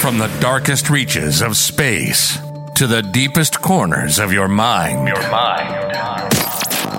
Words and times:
From 0.00 0.18
the 0.18 0.28
darkest 0.40 0.90
reaches 0.90 1.40
of 1.42 1.56
space 1.56 2.38
to 2.76 2.86
the 2.86 3.02
deepest 3.02 3.60
corners 3.60 4.18
of 4.18 4.32
your 4.32 4.46
mind. 4.46 5.08
Your 5.08 5.30
mind. 5.30 6.34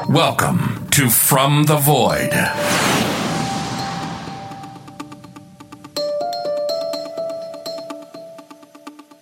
Welcome 0.09 0.87
to 0.91 1.09
From 1.09 1.63
the 1.65 1.77
Void. 1.77 2.33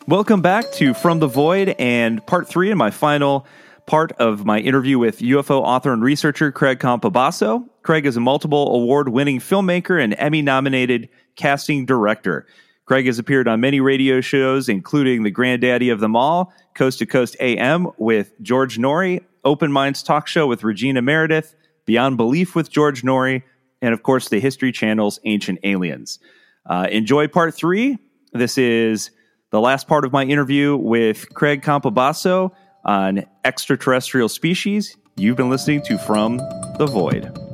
Welcome 0.08 0.42
back 0.42 0.72
to 0.74 0.94
From 0.94 1.20
the 1.20 1.28
Void 1.28 1.76
and 1.78 2.26
part 2.26 2.48
three 2.48 2.72
and 2.72 2.80
my 2.80 2.92
final 2.92 3.46
part 3.86 4.14
of 4.14 4.46
my 4.46 4.60
interview 4.60 4.98
with 4.98 5.20
UFO 5.20 5.62
author 5.62 5.92
and 5.92 6.02
researcher 6.02 6.52
Craig 6.52 6.80
Campobasso. 6.80 7.68
Craig 7.84 8.06
is 8.06 8.18
a 8.18 8.22
multiple 8.22 8.74
award 8.74 9.10
winning 9.10 9.40
filmmaker 9.40 10.02
and 10.02 10.16
Emmy 10.18 10.42
nominated 10.42 11.10
casting 11.36 11.86
director. 11.86 12.48
Craig 12.86 13.08
has 13.08 13.18
appeared 13.18 13.48
on 13.48 13.60
many 13.60 13.80
radio 13.80 14.22
shows, 14.22 14.70
including 14.70 15.24
the 15.24 15.32
granddaddy 15.32 15.90
of 15.90 16.00
them 16.00 16.16
all, 16.16 16.54
Coast 16.76 17.00
to 17.00 17.06
Coast 17.06 17.36
AM 17.40 17.88
with 17.98 18.40
George 18.42 18.78
Noory, 18.78 19.24
Open 19.44 19.72
Minds 19.72 20.04
Talk 20.04 20.28
Show 20.28 20.48
with 20.48 20.64
Regina 20.64 21.02
Meredith, 21.02 21.56
Beyond 21.86 22.18
Belief 22.18 22.56
with 22.56 22.72
George 22.72 23.02
Noory, 23.02 23.44
and 23.82 23.94
of 23.94 24.04
course 24.04 24.30
the 24.30 24.40
History 24.40 24.72
Channel's 24.72 25.20
Ancient 25.26 25.60
Aliens. 25.64 26.20
Uh, 26.66 26.88
enjoy 26.92 27.28
part 27.28 27.54
three. 27.54 27.98
This 28.34 28.58
is 28.58 29.12
the 29.52 29.62
last 29.62 29.88
part 29.88 30.06
of 30.06 30.12
my 30.12 30.24
interview 30.24 30.76
with 30.76 31.34
Craig 31.34 31.62
Campobasso 31.62 32.52
on 32.84 33.26
extraterrestrial 33.44 34.30
species. 34.30 34.96
You've 35.16 35.38
been 35.38 35.50
listening 35.50 35.82
to 35.84 35.98
From 35.98 36.38
the 36.78 36.88
Void. 36.88 37.45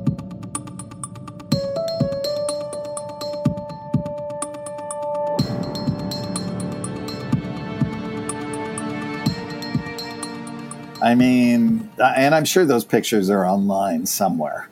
I 11.02 11.14
mean, 11.14 11.90
and 11.98 12.34
I'm 12.34 12.44
sure 12.44 12.64
those 12.64 12.84
pictures 12.84 13.28
are 13.28 13.44
online 13.44 14.06
somewhere. 14.06 14.68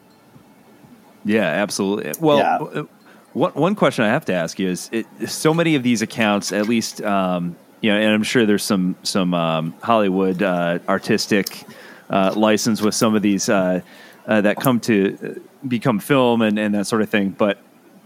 Yeah, 1.24 1.42
absolutely. 1.42 2.12
Well, 2.20 2.38
Yeah. 2.38 2.56
uh, 2.56 2.84
one 3.32 3.52
one 3.52 3.74
question 3.74 4.04
I 4.04 4.08
have 4.08 4.24
to 4.26 4.32
ask 4.32 4.58
you 4.58 4.68
is: 4.68 4.88
it, 4.92 5.06
so 5.26 5.52
many 5.52 5.74
of 5.74 5.82
these 5.82 6.02
accounts, 6.02 6.52
at 6.52 6.68
least, 6.68 7.02
um, 7.02 7.56
you 7.80 7.92
know, 7.92 7.98
and 7.98 8.10
I'm 8.12 8.22
sure 8.22 8.46
there's 8.46 8.64
some 8.64 8.96
some 9.02 9.34
um, 9.34 9.74
Hollywood 9.82 10.42
uh, 10.42 10.78
artistic 10.88 11.64
uh, 12.08 12.32
license 12.36 12.80
with 12.80 12.94
some 12.94 13.14
of 13.14 13.22
these 13.22 13.48
uh, 13.48 13.80
uh, 14.26 14.40
that 14.40 14.56
come 14.56 14.80
to 14.80 15.18
uh, 15.22 15.66
become 15.68 15.98
film 15.98 16.42
and, 16.42 16.58
and 16.58 16.74
that 16.74 16.86
sort 16.86 17.02
of 17.02 17.08
thing. 17.08 17.30
But 17.30 17.58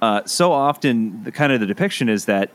uh, 0.03 0.23
so 0.27 0.53
often, 0.53 1.25
the 1.25 1.33
kind 1.33 1.53
of 1.53 1.61
the 1.61 1.67
depiction 1.67 2.09
is 2.09 2.27
that 2.27 2.51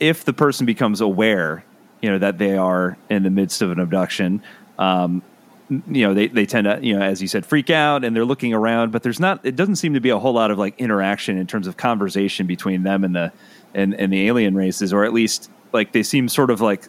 if 0.00 0.24
the 0.24 0.32
person 0.32 0.66
becomes 0.66 1.00
aware, 1.00 1.64
you 2.02 2.10
know, 2.10 2.18
that 2.18 2.38
they 2.38 2.56
are 2.58 2.98
in 3.08 3.22
the 3.22 3.30
midst 3.30 3.62
of 3.62 3.70
an 3.70 3.80
abduction, 3.80 4.42
um, 4.78 5.22
you 5.68 6.06
know, 6.06 6.14
they, 6.14 6.28
they 6.28 6.46
tend 6.46 6.64
to, 6.64 6.78
you 6.80 6.96
know, 6.96 7.04
as 7.04 7.20
you 7.20 7.28
said, 7.28 7.44
freak 7.44 7.70
out 7.70 8.04
and 8.04 8.14
they're 8.14 8.24
looking 8.24 8.54
around, 8.54 8.92
but 8.92 9.02
there's 9.02 9.18
not, 9.18 9.44
it 9.44 9.56
doesn't 9.56 9.76
seem 9.76 9.94
to 9.94 10.00
be 10.00 10.10
a 10.10 10.18
whole 10.18 10.32
lot 10.32 10.50
of 10.50 10.58
like 10.58 10.78
interaction 10.78 11.36
in 11.36 11.46
terms 11.46 11.66
of 11.66 11.76
conversation 11.76 12.46
between 12.46 12.84
them 12.84 13.02
and 13.02 13.16
the, 13.16 13.32
and, 13.74 13.94
and 13.94 14.12
the 14.12 14.26
alien 14.28 14.54
races, 14.54 14.92
or 14.92 15.04
at 15.04 15.12
least 15.12 15.50
like 15.72 15.92
they 15.92 16.02
seem 16.02 16.28
sort 16.28 16.50
of 16.50 16.60
like 16.60 16.88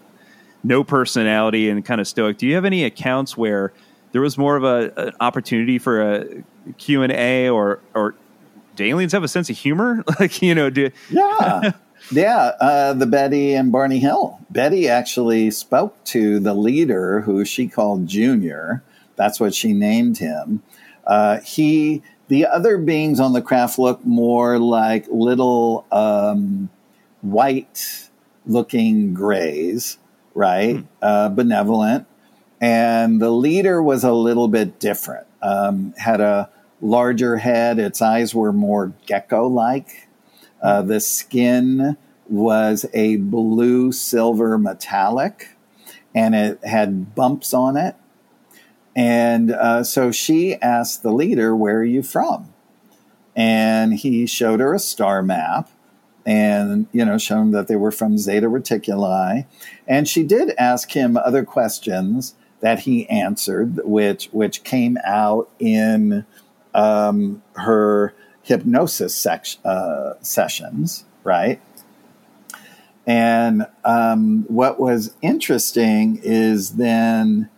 no 0.63 0.83
personality 0.83 1.69
and 1.69 1.83
kind 1.85 1.99
of 1.99 2.07
stoic. 2.07 2.37
Do 2.37 2.45
you 2.45 2.55
have 2.55 2.65
any 2.65 2.83
accounts 2.83 3.35
where 3.35 3.73
there 4.11 4.21
was 4.21 4.37
more 4.37 4.55
of 4.55 4.63
a, 4.63 4.93
an 4.95 5.13
opportunity 5.19 5.79
for 5.79 6.01
a 6.01 6.43
Q 6.77 7.01
and 7.01 7.11
A 7.11 7.49
or, 7.49 7.79
or 7.95 8.15
do 8.75 8.83
aliens 8.83 9.11
have 9.13 9.23
a 9.23 9.27
sense 9.27 9.49
of 9.49 9.57
humor? 9.57 10.03
like, 10.19 10.41
you 10.41 10.53
know, 10.53 10.69
do, 10.69 10.91
Yeah. 11.09 11.71
Yeah. 12.11 12.51
Uh, 12.59 12.93
the 12.93 13.05
Betty 13.05 13.53
and 13.53 13.71
Barney 13.71 13.99
Hill. 13.99 14.39
Betty 14.49 14.87
actually 14.87 15.51
spoke 15.51 16.03
to 16.05 16.39
the 16.39 16.53
leader 16.53 17.21
who 17.21 17.45
she 17.45 17.67
called 17.67 18.07
Junior. 18.07 18.83
That's 19.15 19.39
what 19.39 19.53
she 19.53 19.73
named 19.73 20.19
him. 20.19 20.63
Uh, 21.05 21.39
he, 21.39 22.01
the 22.27 22.45
other 22.45 22.77
beings 22.77 23.19
on 23.19 23.33
the 23.33 23.41
craft 23.41 23.79
look 23.79 24.05
more 24.05 24.59
like 24.59 25.05
little 25.09 25.85
um, 25.91 26.69
white 27.21 28.09
looking 28.45 29.13
grays, 29.13 29.97
right? 30.33 30.85
Uh, 31.01 31.29
benevolent. 31.29 32.07
And 32.59 33.21
the 33.21 33.31
leader 33.31 33.81
was 33.81 34.03
a 34.03 34.13
little 34.13 34.47
bit 34.47 34.79
different, 34.79 35.27
um, 35.41 35.93
had 35.97 36.21
a 36.21 36.49
larger 36.81 37.37
head. 37.37 37.79
Its 37.79 38.01
eyes 38.01 38.33
were 38.33 38.53
more 38.53 38.93
gecko 39.05 39.47
like. 39.47 40.07
Uh, 40.61 40.81
the 40.81 40.99
skin 40.99 41.97
was 42.29 42.85
a 42.93 43.17
blue 43.17 43.91
silver 43.91 44.57
metallic 44.57 45.49
and 46.13 46.33
it 46.35 46.63
had 46.63 47.13
bumps 47.15 47.53
on 47.53 47.77
it. 47.77 47.95
And 48.95 49.51
uh, 49.51 49.83
so 49.83 50.11
she 50.11 50.55
asked 50.55 51.03
the 51.03 51.11
leader, 51.11 51.55
Where 51.55 51.77
are 51.77 51.85
you 51.85 52.01
from? 52.01 52.53
And 53.35 53.93
he 53.93 54.25
showed 54.25 54.59
her 54.59 54.73
a 54.73 54.79
star 54.79 55.21
map 55.21 55.69
and, 56.25 56.87
you 56.91 57.05
know, 57.05 57.19
showing 57.19 57.51
that 57.51 57.67
they 57.67 57.75
were 57.75 57.91
from 57.91 58.17
Zeta 58.17 58.47
Reticuli. 58.47 59.45
And 59.87 60.07
she 60.07 60.23
did 60.23 60.53
ask 60.57 60.91
him 60.91 61.15
other 61.15 61.45
questions 61.45 62.35
that 62.61 62.79
he 62.79 63.07
answered, 63.07 63.79
which, 63.83 64.25
which 64.31 64.63
came 64.63 64.97
out 65.05 65.49
in 65.59 66.25
um, 66.73 67.43
her 67.53 68.15
hypnosis 68.41 69.15
sec- 69.15 69.63
uh, 69.63 70.13
sessions, 70.21 71.05
right? 71.23 71.61
And 73.07 73.65
um, 73.85 74.43
what 74.49 74.79
was 74.81 75.15
interesting 75.21 76.19
is 76.21 76.71
then 76.73 77.49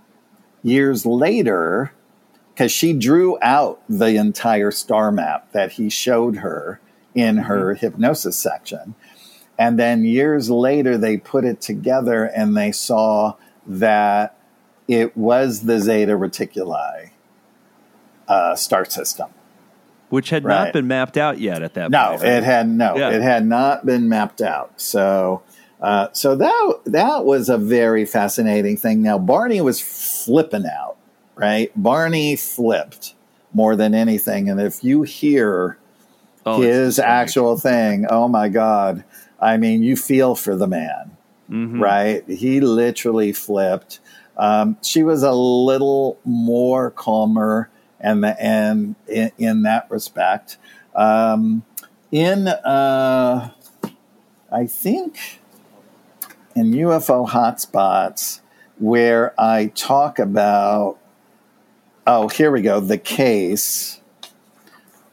years 0.62 1.08
later, 1.08 1.92
because 2.54 2.72
she 2.72 2.94
drew 2.94 3.40
out 3.42 3.82
the 3.90 4.16
entire 4.16 4.70
star 4.70 5.12
map 5.12 5.52
that 5.54 5.74
he 5.74 5.90
showed 5.90 6.38
her 6.38 6.80
in 7.16 7.38
her 7.38 7.74
hypnosis 7.74 8.38
section. 8.38 8.94
And 9.58 9.80
then 9.80 10.06
years 10.06 10.52
later, 10.52 10.98
they 10.98 11.18
put 11.18 11.44
it 11.46 11.62
together 11.62 12.26
and 12.26 12.56
they 12.56 12.72
saw 12.72 13.36
that 13.66 14.38
it 14.88 15.18
was 15.18 15.62
the 15.62 15.80
Zeta 15.80 16.14
Reticuli 16.14 17.10
uh, 18.28 18.56
star 18.56 18.86
system. 18.86 19.30
Which 20.10 20.30
had 20.30 20.44
Right. 20.44 20.66
not 20.66 20.74
been 20.74 20.88
mapped 20.88 21.18
out 21.18 21.40
yet 21.40 21.62
at 21.64 21.74
that 21.76 21.92
No, 21.92 22.12
point. 22.12 22.24
it 22.24 22.44
had 22.44 22.68
no, 22.70 22.96
Yeah. 22.98 23.10
it 23.10 23.22
had 23.22 23.46
not 23.46 23.86
been 23.86 24.10
mapped 24.10 24.42
out. 24.42 24.72
So, 24.78 25.42
uh, 25.82 26.08
so 26.14 26.36
that 26.36 26.80
that 26.86 27.26
was 27.26 27.50
a 27.50 27.58
very 27.58 28.06
fascinating 28.06 28.78
thing. 28.78 29.02
Now 29.02 29.18
Barney 29.18 29.62
was 29.62 29.80
flipping 29.80 30.66
out, 30.66 30.96
right? 31.36 31.72
Barney 31.76 32.36
flipped 32.36 33.14
more 33.54 33.76
than 33.76 33.96
anything, 33.96 34.50
and 34.50 34.60
if 34.62 34.84
you 34.84 35.04
hear 35.04 35.78
Oh, 36.46 36.62
his 36.62 37.00
actual 37.00 37.58
thing, 37.58 38.06
oh 38.10 38.28
my 38.28 38.48
god! 38.50 39.04
I 39.42 39.58
mean, 39.58 39.84
you 39.84 39.96
feel 39.96 40.36
for 40.36 40.56
the 40.56 40.68
man, 40.68 41.12
Mhm. 41.52 41.80
right? 41.82 42.24
He 42.28 42.60
literally 42.62 43.32
flipped. 43.34 44.00
Um, 44.38 44.78
she 44.82 45.04
was 45.04 45.22
a 45.22 45.34
little 45.34 46.18
more 46.26 46.92
calmer, 46.92 47.70
and 48.00 48.24
the, 48.24 48.42
and 48.42 48.96
in, 49.08 49.32
in 49.38 49.62
that 49.64 49.90
respect, 49.90 50.58
um, 50.96 51.64
in 52.12 52.48
uh, 52.48 53.52
I 54.52 54.66
think 54.68 55.40
in 56.56 56.72
UFO 56.72 57.30
hotspots 57.30 58.42
where 58.78 59.40
I 59.40 59.68
talk 59.68 60.20
about. 60.20 60.98
Oh, 62.08 62.28
here 62.28 62.52
we 62.52 62.62
go. 62.62 62.80
The 62.80 62.98
case. 62.98 64.02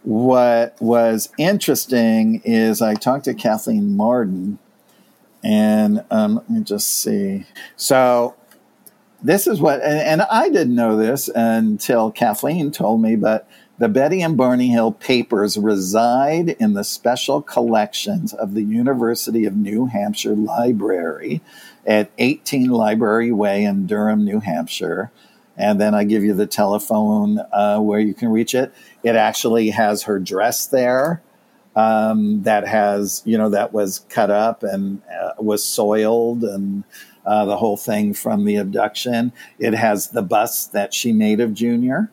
What 0.02 0.76
was 0.80 1.30
interesting 1.36 2.40
is 2.44 2.80
I 2.80 2.94
talked 2.94 3.24
to 3.24 3.34
Kathleen 3.34 3.96
Marden, 3.96 4.60
and 5.42 6.04
um, 6.12 6.36
let 6.36 6.48
me 6.48 6.60
just 6.60 6.86
see. 7.02 7.44
So 7.74 8.36
this 9.26 9.46
is 9.46 9.60
what, 9.60 9.82
and, 9.82 9.98
and 9.98 10.22
I 10.22 10.48
didn't 10.48 10.74
know 10.74 10.96
this 10.96 11.28
until 11.28 12.12
Kathleen 12.12 12.70
told 12.70 13.02
me, 13.02 13.16
but 13.16 13.48
the 13.78 13.88
Betty 13.88 14.22
and 14.22 14.36
Barney 14.36 14.68
Hill 14.68 14.92
papers 14.92 15.58
reside 15.58 16.50
in 16.60 16.74
the 16.74 16.84
special 16.84 17.42
collections 17.42 18.32
of 18.32 18.54
the 18.54 18.62
University 18.62 19.44
of 19.44 19.56
New 19.56 19.86
Hampshire 19.86 20.36
Library 20.36 21.42
at 21.84 22.10
18 22.18 22.70
Library 22.70 23.32
Way 23.32 23.64
in 23.64 23.86
Durham, 23.86 24.24
New 24.24 24.40
Hampshire. 24.40 25.10
And 25.56 25.80
then 25.80 25.94
I 25.94 26.04
give 26.04 26.22
you 26.22 26.32
the 26.32 26.46
telephone 26.46 27.40
uh, 27.52 27.80
where 27.80 28.00
you 28.00 28.14
can 28.14 28.28
reach 28.28 28.54
it. 28.54 28.72
It 29.02 29.16
actually 29.16 29.70
has 29.70 30.04
her 30.04 30.18
dress 30.20 30.66
there 30.66 31.20
um, 31.74 32.42
that 32.44 32.66
has, 32.66 33.22
you 33.24 33.36
know, 33.36 33.50
that 33.50 33.72
was 33.72 34.04
cut 34.08 34.30
up 34.30 34.62
and 34.62 35.02
uh, 35.08 35.32
was 35.38 35.64
soiled 35.64 36.44
and 36.44 36.84
uh, 37.26 37.44
the 37.44 37.56
whole 37.56 37.76
thing 37.76 38.14
from 38.14 38.44
the 38.44 38.56
abduction. 38.56 39.32
It 39.58 39.74
has 39.74 40.08
the 40.08 40.22
bust 40.22 40.72
that 40.72 40.94
she 40.94 41.12
made 41.12 41.40
of 41.40 41.52
Junior 41.52 42.10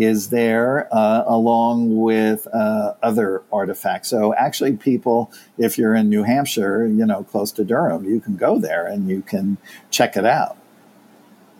is 0.00 0.30
there 0.30 0.88
uh, 0.94 1.24
along 1.26 2.00
with 2.00 2.48
uh, 2.54 2.94
other 3.02 3.42
artifacts. 3.52 4.08
So 4.08 4.34
actually, 4.34 4.76
people, 4.76 5.30
if 5.58 5.76
you're 5.76 5.94
in 5.94 6.08
New 6.08 6.22
Hampshire, 6.22 6.86
you 6.86 7.04
know, 7.04 7.22
close 7.24 7.52
to 7.52 7.64
Durham, 7.64 8.06
you 8.06 8.18
can 8.18 8.36
go 8.36 8.58
there 8.58 8.86
and 8.86 9.10
you 9.10 9.20
can 9.20 9.58
check 9.90 10.16
it 10.16 10.24
out. 10.24 10.56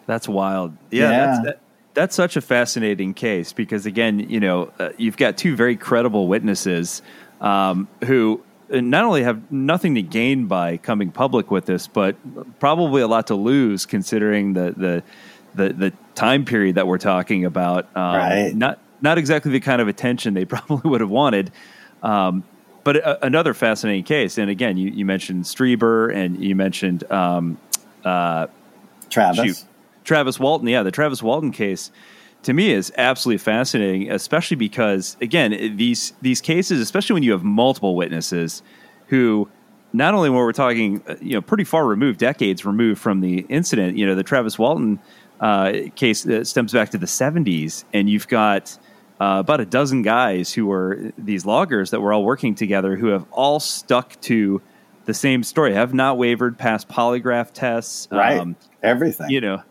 That's 0.07 0.27
wild. 0.27 0.75
Yeah, 0.91 1.11
Yeah. 1.11 1.27
That's, 1.27 1.45
that, 1.45 1.61
that's 1.93 2.15
such 2.15 2.37
a 2.37 2.41
fascinating 2.41 3.13
case 3.13 3.53
because 3.53 3.85
again, 3.85 4.21
you 4.21 4.41
know, 4.41 4.73
uh, 4.79 4.91
you've 4.97 5.19
got 5.19 5.37
two 5.37 5.55
very 5.55 5.77
credible 5.77 6.27
witnesses 6.27 7.03
um, 7.43 7.89
who 8.05 8.43
not 8.71 9.05
only 9.05 9.23
have 9.23 9.51
nothing 9.51 9.97
to 9.97 10.03
gain 10.03 10.47
by 10.47 10.77
coming 10.77 11.11
public 11.11 11.51
with 11.51 11.67
this, 11.67 11.87
but 11.87 12.17
probably 12.61 13.03
a 13.03 13.09
lot 13.09 13.27
to 13.29 13.35
lose 13.35 13.87
considering 13.87 14.53
the 14.53 14.75
the 14.77 15.03
the, 15.55 15.73
the 15.73 15.93
time 16.15 16.45
period 16.45 16.77
that 16.77 16.87
we're 16.87 16.99
talking 16.99 17.45
about. 17.45 17.85
Um, 17.97 18.17
Right. 18.17 18.55
Not 18.55 18.79
not 19.01 19.19
exactly 19.19 19.51
the 19.51 19.61
kind 19.61 19.81
of 19.83 19.89
attention 19.89 20.35
they 20.35 20.45
probably 20.47 20.89
would 20.89 21.01
have 21.01 21.11
wanted. 21.11 21.51
Um, 22.03 22.45
but 22.85 22.97
a, 22.97 23.27
another 23.27 23.53
fascinating 23.55 24.05
case, 24.05 24.39
and 24.39 24.51
again, 24.51 24.77
you, 24.77 24.91
you 24.91 25.05
mentioned 25.05 25.45
Strieber 25.45 26.15
and 26.15 26.43
you 26.43 26.55
mentioned 26.55 27.11
um, 27.11 27.59
uh, 28.05 28.47
Travis. 29.11 29.45
shoot, 29.45 29.65
Travis 30.05 30.39
Walton. 30.39 30.69
Yeah, 30.69 30.83
the 30.83 30.91
Travis 30.91 31.23
Walton 31.23 31.53
case 31.53 31.91
to 32.43 32.53
me 32.53 32.73
is 32.73 32.93
absolutely 32.97 33.39
fascinating, 33.39 34.11
especially 34.11 34.57
because 34.57 35.17
again 35.21 35.77
these 35.77 36.13
these 36.23 36.41
cases, 36.41 36.81
especially 36.81 37.15
when 37.15 37.23
you 37.23 37.33
have 37.33 37.45
multiple 37.45 37.95
witnesses 37.95 38.63
who 39.09 39.49
not 39.93 40.15
only 40.15 40.31
when 40.31 40.39
we're 40.39 40.53
talking 40.53 41.03
uh, 41.09 41.17
you 41.21 41.35
know 41.35 41.43
pretty 41.43 41.65
far 41.65 41.87
removed, 41.87 42.19
decades 42.19 42.65
removed 42.65 43.01
from 43.01 43.21
the 43.21 43.41
incident. 43.49 43.97
You 43.97 44.07
know, 44.07 44.15
the 44.15 44.23
Travis 44.23 44.59
Walton 44.59 44.99
uh, 45.41 45.73
case 45.97 46.27
uh, 46.27 46.45
stems 46.45 46.73
back 46.73 46.91
to 46.91 46.99
the 46.99 47.07
'70s, 47.07 47.85
and 47.93 48.09
you've 48.09 48.29
got. 48.29 48.79
Uh, 49.23 49.41
about 49.41 49.61
a 49.61 49.67
dozen 49.67 50.01
guys 50.01 50.51
who 50.51 50.65
were 50.65 51.13
these 51.19 51.45
loggers 51.45 51.91
that 51.91 52.01
were 52.01 52.11
all 52.11 52.25
working 52.25 52.55
together 52.55 52.97
who 52.97 53.09
have 53.09 53.27
all 53.33 53.61
stuck 53.61 54.19
to 54.23 54.63
the 55.05 55.15
same 55.15 55.43
story, 55.43 55.75
have 55.75 55.93
not 55.93 56.17
wavered 56.17 56.57
past 56.57 56.89
polygraph 56.89 57.51
tests. 57.53 58.09
Right. 58.11 58.39
Um, 58.39 58.57
Everything. 58.83 59.29
you 59.29 59.41
know, 59.41 59.63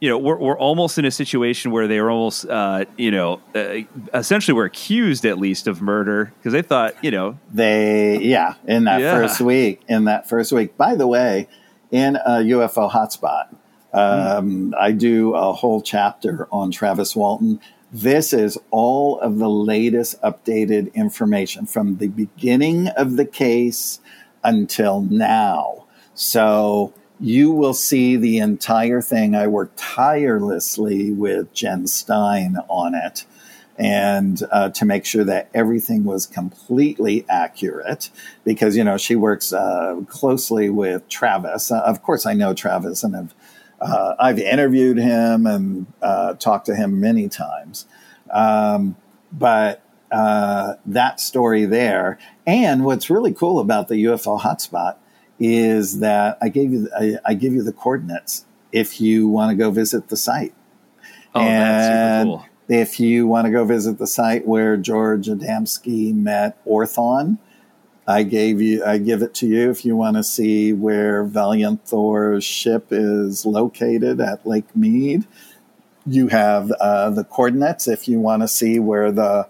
you 0.00 0.08
know, 0.08 0.18
we're, 0.18 0.36
we're 0.36 0.58
almost 0.58 0.98
in 0.98 1.04
a 1.04 1.10
situation 1.10 1.70
where 1.70 1.88
they 1.88 2.00
were 2.00 2.10
almost, 2.10 2.46
uh, 2.48 2.84
you 2.98 3.10
know, 3.10 3.40
uh, 3.54 3.78
essentially 4.12 4.54
were 4.54 4.64
accused 4.66 5.24
at 5.24 5.38
least 5.38 5.66
of 5.66 5.80
murder 5.80 6.32
because 6.38 6.52
they 6.52 6.62
thought, 6.62 7.02
you 7.02 7.10
know, 7.10 7.38
They, 7.52 8.18
yeah, 8.18 8.54
in 8.66 8.84
that 8.84 9.00
Yeah. 9.00 9.12
first 9.12 9.40
week, 9.40 9.82
in 9.88 10.04
that 10.04 10.28
first 10.28 10.52
week. 10.52 10.76
By 10.76 10.94
the 10.94 11.06
way, 11.06 11.48
in 11.90 12.16
a 12.16 12.42
UFO 12.42 12.90
hotspot, 12.90 13.46
um, 13.94 14.74
I 14.78 14.92
do 14.92 15.34
a 15.34 15.52
whole 15.54 15.80
chapter 15.80 16.46
on 16.52 16.70
Travis 16.70 17.16
Walton. 17.16 17.58
This 17.90 18.34
is 18.34 18.58
all 18.70 19.18
of 19.20 19.38
the 19.38 19.48
latest 19.48 20.20
updated 20.20 20.92
information 20.92 21.64
from 21.64 21.96
the 21.96 22.08
beginning 22.08 22.88
of 22.88 23.16
the 23.16 23.24
case 23.24 24.00
until 24.44 25.00
now. 25.00 25.84
So 26.14 26.92
you 27.18 27.50
will 27.50 27.74
see 27.74 28.16
the 28.16 28.38
entire 28.38 29.00
thing. 29.00 29.34
I 29.34 29.46
worked 29.46 29.78
tirelessly 29.78 31.12
with 31.12 31.52
Jen 31.52 31.86
Stein 31.86 32.56
on 32.68 32.94
it 32.94 33.24
and 33.78 34.42
uh, 34.50 34.70
to 34.70 34.84
make 34.84 35.04
sure 35.04 35.24
that 35.24 35.48
everything 35.52 36.04
was 36.04 36.26
completely 36.26 37.26
accurate 37.28 38.10
because 38.44 38.76
you 38.76 38.84
know 38.84 38.96
she 38.96 39.16
works 39.16 39.52
uh, 39.52 40.00
closely 40.08 40.70
with 40.70 41.08
Travis. 41.08 41.70
Uh, 41.70 41.80
of 41.80 42.02
course, 42.02 42.26
I 42.26 42.34
know 42.34 42.54
Travis 42.54 43.02
and 43.04 43.14
have 43.14 43.34
uh, 43.80 44.14
I've 44.18 44.38
interviewed 44.38 44.98
him 44.98 45.46
and 45.46 45.86
uh, 46.00 46.34
talked 46.34 46.66
to 46.66 46.74
him 46.74 47.00
many 47.00 47.28
times. 47.28 47.86
Um, 48.30 48.96
but 49.30 49.82
uh, 50.10 50.74
that 50.86 51.20
story 51.20 51.66
there, 51.66 52.18
and 52.46 52.84
what's 52.84 53.10
really 53.10 53.34
cool 53.34 53.58
about 53.58 53.88
the 53.88 54.04
UFO 54.04 54.40
hotspot 54.40 54.96
is 55.38 56.00
that 56.00 56.38
I 56.40 56.48
gave 56.48 56.72
you 56.72 56.88
I, 56.98 57.16
I 57.24 57.34
give 57.34 57.52
you 57.52 57.62
the 57.62 57.72
coordinates 57.72 58.44
if 58.72 59.00
you 59.00 59.28
want 59.28 59.50
to 59.50 59.56
go 59.56 59.70
visit 59.70 60.08
the 60.08 60.16
site. 60.16 60.54
oh, 61.34 61.40
that's 61.40 61.86
super 61.86 61.98
And 62.00 62.28
cool. 62.28 62.46
If 62.68 62.98
you 62.98 63.26
want 63.28 63.46
to 63.46 63.52
go 63.52 63.64
visit 63.64 63.98
the 63.98 64.06
site 64.08 64.46
where 64.46 64.76
George 64.76 65.28
Adamski 65.28 66.12
met 66.12 66.58
Orthon, 66.66 67.38
I 68.08 68.22
gave 68.24 68.60
you 68.60 68.84
I 68.84 68.98
give 68.98 69.22
it 69.22 69.34
to 69.34 69.46
you 69.46 69.70
if 69.70 69.84
you 69.84 69.96
want 69.96 70.16
to 70.16 70.24
see 70.24 70.72
where 70.72 71.24
Valiant 71.24 71.86
Thor's 71.86 72.44
ship 72.44 72.88
is 72.90 73.44
located 73.46 74.20
at 74.20 74.46
Lake 74.46 74.74
Mead. 74.74 75.26
You 76.06 76.28
have 76.28 76.70
uh, 76.72 77.10
the 77.10 77.24
coordinates 77.24 77.88
if 77.88 78.06
you 78.08 78.20
want 78.20 78.42
to 78.42 78.48
see 78.48 78.78
where 78.78 79.10
the 79.10 79.48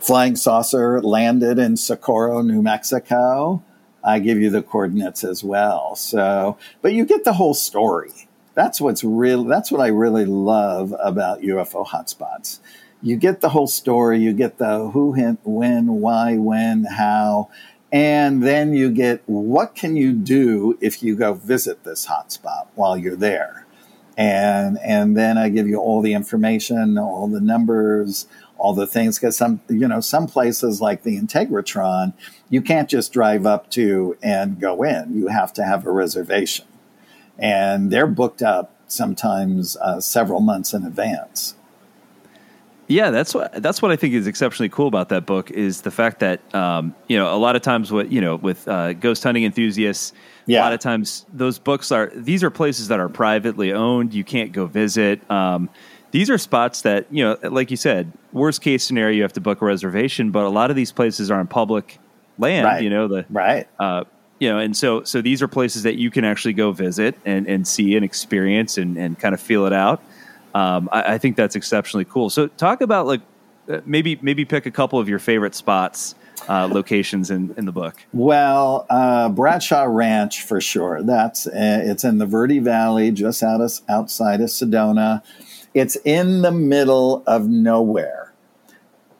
flying 0.00 0.34
saucer 0.34 1.00
landed 1.00 1.58
in 1.58 1.76
Socorro, 1.76 2.42
New 2.42 2.62
Mexico. 2.62 3.62
I 4.04 4.18
give 4.18 4.38
you 4.38 4.50
the 4.50 4.62
coordinates 4.62 5.24
as 5.24 5.44
well. 5.44 5.96
So, 5.96 6.56
but 6.80 6.92
you 6.92 7.04
get 7.04 7.24
the 7.24 7.34
whole 7.34 7.54
story. 7.54 8.28
That's 8.54 8.80
what's 8.80 9.02
real. 9.02 9.44
That's 9.44 9.72
what 9.72 9.80
I 9.80 9.88
really 9.88 10.26
love 10.26 10.94
about 11.00 11.40
UFO 11.40 11.86
hotspots. 11.86 12.60
You 13.00 13.16
get 13.16 13.40
the 13.40 13.48
whole 13.50 13.66
story. 13.66 14.20
You 14.20 14.32
get 14.32 14.58
the 14.58 14.90
who, 14.90 15.12
when, 15.44 15.86
why, 16.00 16.36
when, 16.36 16.84
how, 16.84 17.50
and 17.92 18.42
then 18.42 18.72
you 18.72 18.90
get 18.90 19.22
what 19.26 19.74
can 19.74 19.96
you 19.96 20.12
do 20.12 20.78
if 20.80 21.02
you 21.02 21.14
go 21.14 21.34
visit 21.34 21.84
this 21.84 22.06
hotspot 22.06 22.68
while 22.74 22.96
you're 22.96 23.16
there, 23.16 23.66
and 24.16 24.78
and 24.82 25.14
then 25.14 25.36
I 25.36 25.50
give 25.50 25.68
you 25.68 25.76
all 25.76 26.00
the 26.00 26.14
information, 26.14 26.96
all 26.96 27.28
the 27.28 27.40
numbers, 27.40 28.26
all 28.62 28.72
the 28.72 28.86
things. 28.86 29.18
Because 29.18 29.36
some 29.36 29.60
you 29.68 29.86
know 29.88 30.00
some 30.00 30.26
places 30.26 30.80
like 30.80 31.02
the 31.02 31.18
Integratron, 31.18 32.14
you 32.48 32.62
can't 32.62 32.88
just 32.88 33.12
drive 33.12 33.44
up 33.46 33.70
to 33.72 34.16
and 34.22 34.60
go 34.60 34.82
in. 34.82 35.14
You 35.14 35.28
have 35.28 35.52
to 35.54 35.64
have 35.64 35.86
a 35.86 35.90
reservation 35.90 36.66
and 37.38 37.90
they're 37.90 38.06
booked 38.06 38.42
up 38.42 38.74
sometimes 38.86 39.76
uh, 39.78 40.00
several 40.00 40.40
months 40.40 40.72
in 40.72 40.84
advance. 40.84 41.56
Yeah, 42.88 43.10
that's 43.10 43.32
what 43.34 43.62
that's 43.62 43.80
what 43.80 43.90
I 43.90 43.96
think 43.96 44.12
is 44.12 44.26
exceptionally 44.26 44.68
cool 44.68 44.86
about 44.86 45.08
that 45.10 45.24
book 45.24 45.50
is 45.50 45.80
the 45.80 45.90
fact 45.90 46.20
that 46.20 46.54
um, 46.54 46.94
you 47.08 47.16
know 47.16 47.34
a 47.34 47.38
lot 47.38 47.56
of 47.56 47.62
times 47.62 47.90
what 47.90 48.12
you 48.12 48.20
know 48.20 48.36
with 48.36 48.68
uh, 48.68 48.92
ghost 48.92 49.22
hunting 49.22 49.44
enthusiasts, 49.44 50.12
a 50.48 50.52
lot 50.52 50.72
of 50.72 50.80
times 50.80 51.24
those 51.32 51.58
books 51.58 51.90
are 51.90 52.12
these 52.14 52.44
are 52.44 52.50
places 52.50 52.88
that 52.88 53.00
are 53.00 53.08
privately 53.08 53.72
owned. 53.72 54.12
You 54.12 54.24
can't 54.24 54.52
go 54.52 54.66
visit. 54.66 55.28
Um, 55.30 55.70
these 56.12 56.30
are 56.30 56.38
spots 56.38 56.82
that 56.82 57.06
you 57.10 57.24
know, 57.24 57.36
like 57.42 57.70
you 57.70 57.76
said, 57.76 58.12
worst 58.32 58.62
case 58.62 58.84
scenario, 58.84 59.16
you 59.16 59.22
have 59.22 59.32
to 59.32 59.40
book 59.40 59.60
a 59.60 59.64
reservation. 59.64 60.30
But 60.30 60.44
a 60.44 60.48
lot 60.48 60.70
of 60.70 60.76
these 60.76 60.92
places 60.92 61.30
are 61.30 61.40
on 61.40 61.48
public 61.48 61.98
land. 62.38 62.64
Right. 62.64 62.82
You 62.82 62.90
know 62.90 63.08
the 63.08 63.26
Right. 63.28 63.66
uh, 63.78 64.04
you 64.38 64.48
know, 64.48 64.58
and 64.58 64.76
so 64.76 65.02
so 65.04 65.20
these 65.20 65.42
are 65.42 65.48
places 65.48 65.82
that 65.82 65.96
you 65.96 66.10
can 66.10 66.24
actually 66.24 66.54
go 66.54 66.72
visit 66.72 67.16
and, 67.24 67.46
and 67.46 67.66
see 67.66 67.96
and 67.96 68.04
experience 68.04 68.78
and, 68.78 68.96
and 68.96 69.18
kind 69.18 69.34
of 69.34 69.40
feel 69.40 69.66
it 69.66 69.72
out. 69.72 70.02
Um, 70.54 70.88
I, 70.92 71.14
I 71.14 71.18
think 71.18 71.36
that's 71.36 71.56
exceptionally 71.56 72.04
cool. 72.04 72.28
So 72.28 72.46
talk 72.46 72.80
about 72.80 73.06
like 73.06 73.20
uh, 73.68 73.80
maybe 73.86 74.18
maybe 74.20 74.44
pick 74.44 74.66
a 74.66 74.70
couple 74.70 74.98
of 74.98 75.08
your 75.08 75.20
favorite 75.20 75.54
spots, 75.54 76.14
uh, 76.48 76.66
locations 76.66 77.30
in, 77.30 77.54
in 77.56 77.64
the 77.66 77.72
book. 77.72 78.04
Well, 78.12 78.86
uh, 78.90 79.28
Bradshaw 79.28 79.84
Ranch 79.84 80.42
for 80.42 80.60
sure. 80.60 81.02
That's 81.02 81.46
uh, 81.46 81.52
it's 81.84 82.02
in 82.04 82.18
the 82.18 82.26
Verde 82.26 82.58
Valley, 82.58 83.12
just 83.12 83.42
out 83.42 83.60
of, 83.60 83.72
outside 83.88 84.40
of 84.40 84.48
Sedona. 84.48 85.22
It's 85.74 85.96
in 86.04 86.42
the 86.42 86.52
middle 86.52 87.22
of 87.26 87.48
nowhere. 87.48 88.32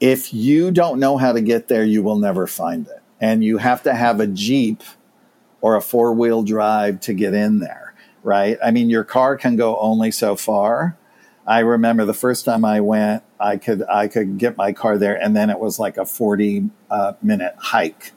If 0.00 0.35
you 0.35 0.71
don't 0.71 0.99
know 0.99 1.16
how 1.16 1.32
to 1.32 1.40
get 1.40 1.68
there, 1.68 1.85
you 1.85 2.02
will 2.02 2.18
never 2.18 2.47
find 2.47 2.87
it, 2.87 3.02
and 3.21 3.44
you 3.44 3.59
have 3.59 3.82
to 3.85 3.94
have 3.94 4.21
a 4.21 4.26
jeep 4.26 4.82
or 5.61 5.76
a 5.76 5.80
four 5.80 6.12
wheel 6.12 6.42
drive 6.42 7.00
to 7.00 7.14
get 7.14 7.35
in 7.35 7.61
there. 7.61 7.94
Right? 8.25 8.59
I 8.62 8.71
mean, 8.71 8.90
your 8.90 9.04
car 9.04 9.37
can 9.37 9.56
go 9.56 9.76
only 9.78 10.11
so 10.11 10.37
far. 10.37 10.97
I 11.47 11.59
remember 11.61 12.04
the 12.04 12.14
first 12.14 12.44
time 12.44 12.64
I 12.64 12.80
went, 12.80 13.25
I 13.40 13.56
could 13.56 13.82
I 13.88 14.06
could 14.06 14.38
get 14.38 14.56
my 14.56 14.73
car 14.73 14.97
there, 14.99 15.21
and 15.21 15.35
then 15.35 15.50
it 15.50 15.59
was 15.59 15.78
like 15.78 15.97
a 15.97 16.06
forty 16.06 16.71
uh, 16.90 17.14
minute 17.23 17.54
hike 17.59 18.12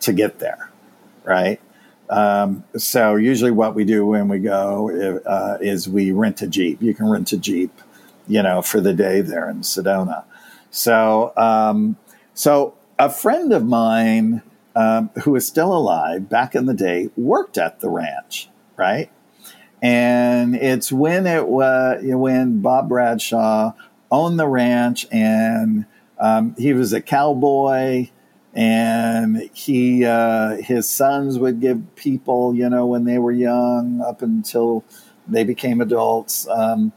to 0.00 0.12
get 0.12 0.38
there, 0.38 0.70
right? 1.24 1.60
Um, 2.10 2.64
so 2.76 3.14
usually, 3.16 3.52
what 3.52 3.74
we 3.74 3.84
do 3.84 4.04
when 4.04 4.28
we 4.28 4.40
go 4.40 5.20
uh, 5.24 5.58
is 5.60 5.88
we 5.88 6.10
rent 6.10 6.42
a 6.42 6.48
jeep. 6.48 6.82
You 6.82 6.92
can 6.92 7.08
rent 7.08 7.32
a 7.32 7.38
jeep, 7.38 7.72
you 8.26 8.42
know, 8.42 8.62
for 8.62 8.80
the 8.80 8.92
day 8.92 9.20
there 9.20 9.48
in 9.48 9.60
Sedona. 9.60 10.24
So, 10.70 11.32
um, 11.36 11.96
so 12.34 12.74
a 12.98 13.08
friend 13.08 13.52
of 13.52 13.64
mine 13.64 14.42
um, 14.74 15.10
who 15.24 15.36
is 15.36 15.46
still 15.46 15.72
alive 15.72 16.28
back 16.28 16.54
in 16.54 16.66
the 16.66 16.74
day 16.74 17.10
worked 17.16 17.58
at 17.58 17.80
the 17.80 17.88
ranch, 17.88 18.48
right? 18.76 19.10
And 19.82 20.54
it's 20.54 20.92
when 20.92 21.26
it 21.26 21.46
was 21.46 22.02
when 22.02 22.60
Bob 22.60 22.88
Bradshaw 22.88 23.72
owned 24.10 24.38
the 24.38 24.46
ranch, 24.46 25.06
and 25.10 25.86
um, 26.18 26.54
he 26.58 26.72
was 26.72 26.92
a 26.92 27.00
cowboy, 27.00 28.08
and 28.54 29.48
he 29.52 30.04
uh, 30.04 30.56
his 30.56 30.88
sons 30.88 31.38
would 31.38 31.60
give 31.60 31.94
people, 31.94 32.54
you 32.54 32.68
know, 32.68 32.86
when 32.86 33.04
they 33.04 33.18
were 33.18 33.32
young, 33.32 34.00
up 34.00 34.22
until 34.22 34.84
they 35.28 35.44
became 35.44 35.80
adults, 35.80 36.48
um, 36.48 36.92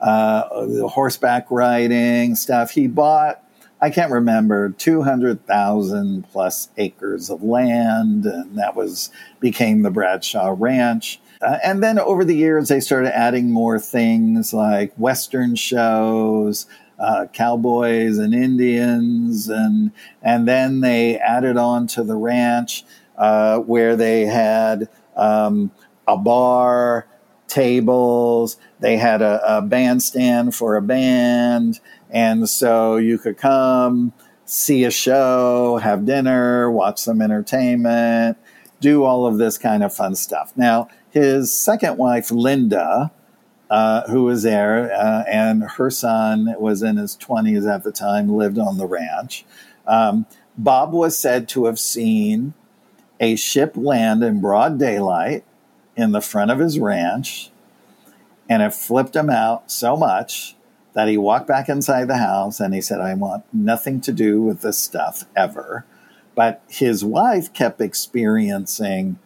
uh, 0.00 0.66
the 0.66 0.88
horseback 0.88 1.50
riding 1.50 2.34
stuff. 2.34 2.72
He 2.72 2.86
bought, 2.86 3.42
I 3.80 3.90
can't 3.90 4.12
remember, 4.12 4.70
200,000 4.70 6.28
plus 6.30 6.68
acres 6.76 7.30
of 7.30 7.42
land, 7.42 8.26
and 8.26 8.58
that 8.58 8.76
was 8.76 9.10
became 9.40 9.82
the 9.82 9.90
Bradshaw 9.90 10.54
Ranch. 10.56 11.20
Uh, 11.40 11.58
and 11.64 11.82
then 11.82 11.98
over 11.98 12.24
the 12.24 12.36
years, 12.36 12.68
they 12.68 12.80
started 12.80 13.16
adding 13.16 13.50
more 13.50 13.78
things 13.78 14.52
like 14.52 14.92
Western 14.96 15.54
shows, 15.54 16.66
uh, 16.98 17.26
cowboys 17.32 18.18
and 18.18 18.34
Indians, 18.34 19.48
and 19.48 19.92
and 20.22 20.48
then 20.48 20.80
they 20.80 21.18
added 21.18 21.56
on 21.56 21.86
to 21.88 22.02
the 22.02 22.16
ranch 22.16 22.84
uh, 23.16 23.58
where 23.58 23.96
they 23.96 24.26
had 24.26 24.88
um, 25.16 25.70
a 26.06 26.16
bar, 26.16 27.06
tables. 27.46 28.56
They 28.80 28.96
had 28.96 29.22
a, 29.22 29.58
a 29.58 29.62
bandstand 29.62 30.54
for 30.54 30.76
a 30.76 30.82
band, 30.82 31.80
and 32.10 32.48
so 32.48 32.96
you 32.96 33.18
could 33.18 33.36
come 33.36 34.12
see 34.44 34.84
a 34.84 34.90
show, 34.90 35.78
have 35.82 36.06
dinner, 36.06 36.70
watch 36.70 36.98
some 36.98 37.20
entertainment, 37.20 38.38
do 38.80 39.04
all 39.04 39.26
of 39.26 39.36
this 39.36 39.58
kind 39.58 39.82
of 39.82 39.94
fun 39.94 40.14
stuff. 40.14 40.52
Now, 40.56 40.88
his 41.10 41.52
second 41.52 41.98
wife, 41.98 42.30
Linda, 42.30 43.12
uh, 43.70 44.08
who 44.08 44.24
was 44.24 44.42
there, 44.42 44.92
uh, 44.92 45.24
and 45.28 45.62
her 45.62 45.90
son 45.90 46.54
was 46.58 46.82
in 46.82 46.96
his 46.96 47.16
20s 47.16 47.68
at 47.72 47.84
the 47.84 47.92
time, 47.92 48.28
lived 48.28 48.58
on 48.58 48.78
the 48.78 48.86
ranch. 48.86 49.44
Um, 49.86 50.26
Bob 50.56 50.92
was 50.92 51.18
said 51.18 51.48
to 51.50 51.66
have 51.66 51.78
seen 51.78 52.54
a 53.20 53.36
ship 53.36 53.76
land 53.76 54.22
in 54.22 54.40
broad 54.40 54.78
daylight 54.78 55.44
in 55.96 56.12
the 56.12 56.20
front 56.20 56.50
of 56.50 56.58
his 56.58 56.78
ranch, 56.78 57.50
and 58.48 58.62
it 58.62 58.72
flipped 58.72 59.14
him 59.14 59.28
out 59.28 59.70
so 59.70 59.96
much 59.96 60.56
that 60.94 61.08
he 61.08 61.16
walked 61.16 61.46
back 61.46 61.68
inside 61.68 62.08
the 62.08 62.16
house 62.16 62.58
and 62.58 62.74
he 62.74 62.80
said, 62.80 63.00
I 63.00 63.14
want 63.14 63.44
nothing 63.52 64.00
to 64.00 64.12
do 64.12 64.42
with 64.42 64.62
this 64.62 64.78
stuff 64.78 65.24
ever. 65.36 65.84
But 66.34 66.62
his 66.68 67.04
wife 67.04 67.52
kept 67.52 67.80
experiencing 67.80 69.18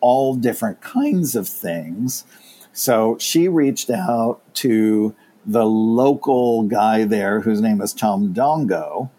all 0.00 0.34
different 0.34 0.82
kinds 0.82 1.34
of 1.34 1.48
things. 1.48 2.24
So 2.74 3.16
she 3.18 3.48
reached 3.48 3.88
out 3.88 4.40
to 4.56 5.14
the 5.46 5.64
local 5.64 6.64
guy 6.64 7.04
there 7.04 7.40
whose 7.40 7.60
name 7.60 7.80
is 7.80 7.94
Tom 7.94 8.34
Dongo. 8.34 9.10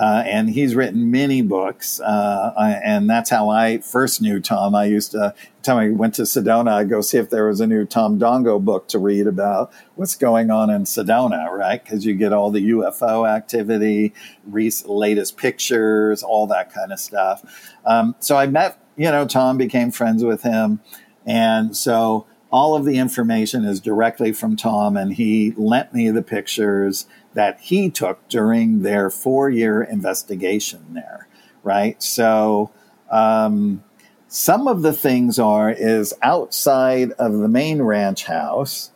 Uh, 0.00 0.22
and 0.24 0.48
he's 0.48 0.74
written 0.74 1.10
many 1.10 1.42
books, 1.42 2.00
uh, 2.00 2.54
and 2.82 3.10
that's 3.10 3.28
how 3.28 3.50
I 3.50 3.78
first 3.78 4.22
knew 4.22 4.40
Tom. 4.40 4.74
I 4.74 4.86
used 4.86 5.10
to, 5.10 5.34
time 5.62 5.76
I 5.76 5.90
went 5.90 6.14
to 6.14 6.22
Sedona, 6.22 6.72
I'd 6.72 6.88
go 6.88 7.02
see 7.02 7.18
if 7.18 7.28
there 7.28 7.48
was 7.48 7.60
a 7.60 7.66
new 7.66 7.84
Tom 7.84 8.18
Dongo 8.18 8.64
book 8.64 8.88
to 8.88 8.98
read 8.98 9.26
about 9.26 9.70
what's 9.96 10.14
going 10.14 10.50
on 10.50 10.70
in 10.70 10.84
Sedona, 10.84 11.50
right? 11.50 11.84
Because 11.84 12.06
you 12.06 12.14
get 12.14 12.32
all 12.32 12.50
the 12.50 12.70
UFO 12.70 13.28
activity, 13.28 14.14
recent, 14.46 14.88
latest 14.88 15.36
pictures, 15.36 16.22
all 16.22 16.46
that 16.46 16.72
kind 16.72 16.92
of 16.92 17.00
stuff. 17.00 17.44
Um, 17.84 18.14
so 18.20 18.38
I 18.38 18.46
met 18.46 18.80
you 19.00 19.10
know, 19.10 19.26
Tom 19.26 19.56
became 19.56 19.90
friends 19.90 20.22
with 20.22 20.42
him. 20.42 20.80
And 21.24 21.74
so 21.74 22.26
all 22.50 22.74
of 22.74 22.84
the 22.84 22.98
information 22.98 23.64
is 23.64 23.80
directly 23.80 24.32
from 24.32 24.56
Tom, 24.56 24.96
and 24.96 25.14
he 25.14 25.52
lent 25.56 25.94
me 25.94 26.10
the 26.10 26.22
pictures 26.22 27.06
that 27.34 27.60
he 27.60 27.90
took 27.90 28.26
during 28.28 28.82
their 28.82 29.10
four 29.10 29.48
year 29.48 29.82
investigation 29.82 30.94
there, 30.94 31.28
right? 31.62 32.02
So, 32.02 32.70
um, 33.10 33.84
some 34.28 34.68
of 34.68 34.82
the 34.82 34.92
things 34.92 35.38
are 35.38 35.70
is 35.70 36.14
outside 36.22 37.12
of 37.12 37.32
the 37.32 37.48
main 37.48 37.82
ranch 37.82 38.24
house 38.24 38.92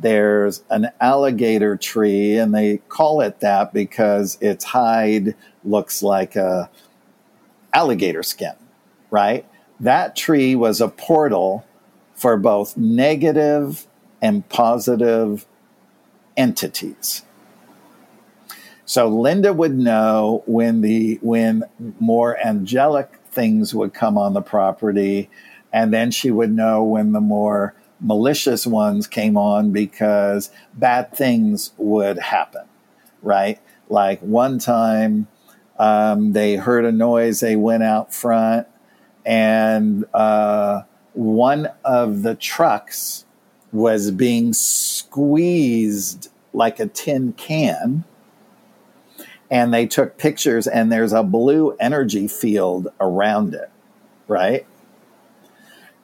there's 0.00 0.62
an 0.70 0.88
alligator 1.00 1.76
tree 1.76 2.38
and 2.38 2.54
they 2.54 2.76
call 2.88 3.20
it 3.20 3.40
that 3.40 3.72
because 3.72 4.38
its 4.40 4.64
hide 4.64 5.34
looks 5.64 6.04
like 6.04 6.36
a 6.36 6.70
alligator 7.74 8.22
skin 8.22 8.54
right? 9.10 9.46
That 9.80 10.16
tree 10.16 10.54
was 10.54 10.80
a 10.80 10.88
portal 10.88 11.64
for 12.18 12.36
both 12.36 12.76
negative 12.76 13.86
and 14.20 14.46
positive 14.48 15.46
entities. 16.36 17.22
So 18.84 19.06
Linda 19.06 19.52
would 19.52 19.78
know 19.78 20.42
when 20.46 20.80
the 20.80 21.20
when 21.22 21.62
more 22.00 22.36
angelic 22.44 23.14
things 23.30 23.72
would 23.72 23.94
come 23.94 24.18
on 24.18 24.32
the 24.32 24.42
property, 24.42 25.30
and 25.72 25.94
then 25.94 26.10
she 26.10 26.32
would 26.32 26.50
know 26.50 26.82
when 26.82 27.12
the 27.12 27.20
more 27.20 27.74
malicious 28.00 28.66
ones 28.66 29.06
came 29.06 29.36
on 29.36 29.70
because 29.70 30.50
bad 30.74 31.12
things 31.12 31.72
would 31.76 32.18
happen, 32.18 32.64
right? 33.22 33.60
Like 33.88 34.20
one 34.20 34.58
time, 34.58 35.28
um, 35.78 36.32
they 36.32 36.56
heard 36.56 36.84
a 36.84 36.92
noise, 36.92 37.38
they 37.40 37.54
went 37.54 37.84
out 37.84 38.12
front, 38.12 38.66
and 39.24 40.04
uh, 40.14 40.82
one 41.18 41.68
of 41.84 42.22
the 42.22 42.34
trucks 42.34 43.24
was 43.72 44.10
being 44.10 44.52
squeezed 44.52 46.30
like 46.52 46.80
a 46.80 46.86
tin 46.86 47.32
can. 47.34 48.04
And 49.50 49.72
they 49.72 49.86
took 49.86 50.18
pictures 50.18 50.66
and 50.66 50.92
there's 50.92 51.12
a 51.12 51.22
blue 51.22 51.74
energy 51.80 52.28
field 52.28 52.88
around 53.00 53.54
it 53.54 53.70
right? 54.28 54.66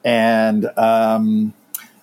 And 0.03 0.69
um, 0.77 1.53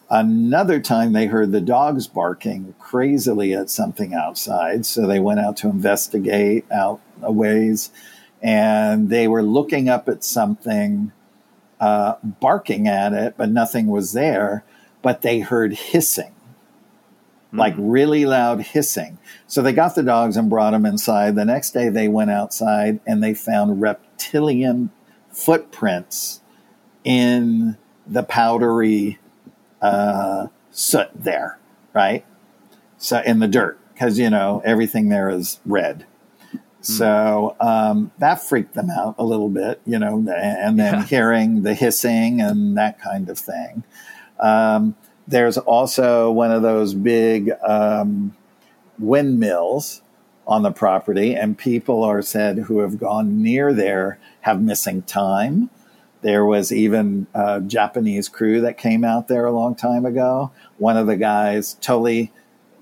another 0.08 0.80
time 0.80 1.12
they 1.12 1.26
heard 1.26 1.52
the 1.52 1.60
dogs 1.60 2.06
barking 2.06 2.74
crazily 2.78 3.52
at 3.52 3.68
something 3.68 4.14
outside 4.14 4.86
so 4.86 5.06
they 5.06 5.20
went 5.20 5.40
out 5.40 5.56
to 5.58 5.68
investigate 5.68 6.64
out 6.72 7.00
a 7.20 7.30
ways 7.30 7.90
and 8.40 9.08
they 9.08 9.28
were 9.28 9.42
looking 9.42 9.88
up 9.88 10.08
at 10.08 10.24
something, 10.24 11.12
uh, 11.82 12.16
barking 12.22 12.86
at 12.86 13.12
it, 13.12 13.34
but 13.36 13.50
nothing 13.50 13.88
was 13.88 14.12
there. 14.12 14.64
But 15.02 15.22
they 15.22 15.40
heard 15.40 15.72
hissing, 15.72 16.32
mm. 17.52 17.58
like 17.58 17.74
really 17.76 18.24
loud 18.24 18.60
hissing. 18.60 19.18
So 19.48 19.62
they 19.62 19.72
got 19.72 19.96
the 19.96 20.04
dogs 20.04 20.36
and 20.36 20.48
brought 20.48 20.70
them 20.70 20.86
inside. 20.86 21.34
The 21.34 21.44
next 21.44 21.72
day 21.72 21.88
they 21.88 22.06
went 22.06 22.30
outside 22.30 23.00
and 23.04 23.20
they 23.20 23.34
found 23.34 23.82
reptilian 23.82 24.90
footprints 25.32 26.40
in 27.02 27.76
the 28.06 28.22
powdery 28.22 29.18
uh, 29.80 30.46
soot 30.70 31.10
there, 31.16 31.58
right? 31.92 32.24
So 32.96 33.20
in 33.26 33.40
the 33.40 33.48
dirt, 33.48 33.80
because 33.92 34.20
you 34.20 34.30
know 34.30 34.62
everything 34.64 35.08
there 35.08 35.30
is 35.30 35.58
red. 35.66 36.06
Mm-hmm. 36.82 36.92
So 36.94 37.56
um, 37.60 38.10
that 38.18 38.42
freaked 38.42 38.74
them 38.74 38.90
out 38.90 39.14
a 39.18 39.24
little 39.24 39.48
bit, 39.48 39.80
you 39.86 39.98
know, 39.98 40.16
and 40.16 40.78
then 40.78 40.94
yeah. 40.94 41.04
hearing 41.04 41.62
the 41.62 41.74
hissing 41.74 42.40
and 42.40 42.76
that 42.76 43.00
kind 43.00 43.28
of 43.28 43.38
thing. 43.38 43.84
Um, 44.40 44.96
there's 45.28 45.58
also 45.58 46.32
one 46.32 46.50
of 46.50 46.62
those 46.62 46.94
big 46.94 47.52
um, 47.66 48.36
windmills 48.98 50.02
on 50.44 50.64
the 50.64 50.72
property, 50.72 51.34
and 51.36 51.56
people 51.56 52.02
are 52.02 52.20
said 52.20 52.58
who 52.58 52.80
have 52.80 52.98
gone 52.98 53.40
near 53.40 53.72
there 53.72 54.18
have 54.40 54.60
missing 54.60 55.02
time. 55.02 55.70
There 56.22 56.44
was 56.44 56.72
even 56.72 57.28
a 57.32 57.60
Japanese 57.60 58.28
crew 58.28 58.60
that 58.62 58.76
came 58.76 59.04
out 59.04 59.28
there 59.28 59.44
a 59.44 59.52
long 59.52 59.76
time 59.76 60.04
ago. 60.04 60.50
One 60.78 60.96
of 60.96 61.06
the 61.06 61.16
guys 61.16 61.74
totally 61.74 62.32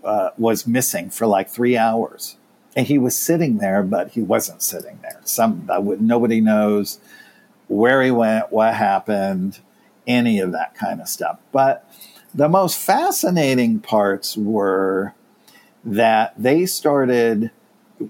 uh, 0.03 0.31
was 0.39 0.67
missing 0.67 1.11
for 1.11 1.27
like 1.27 1.51
three 1.51 1.77
hours 1.77 2.39
and 2.77 2.87
he 2.87 2.99
was 2.99 3.17
sitting 3.17 3.59
there, 3.59 3.83
but 3.83 4.11
he 4.11 4.23
wasn't 4.23 4.63
sitting 4.63 4.99
there. 5.03 5.21
Some 5.25 5.69
would, 5.69 6.01
nobody 6.01 6.41
knows 6.41 7.01
where 7.69 8.03
he 8.03 8.11
went, 8.11 8.53
what 8.53 8.75
happened, 8.75 9.61
any 10.07 10.41
of 10.41 10.53
that 10.53 10.75
kind 10.75 11.01
of 11.01 11.09
stuff. 11.09 11.39
But 11.53 11.89
the 12.35 12.49
most 12.49 12.79
fascinating 12.79 13.81
parts 13.81 14.37
were 14.37 15.15
that 15.85 16.35
they 16.37 16.67
started 16.67 17.51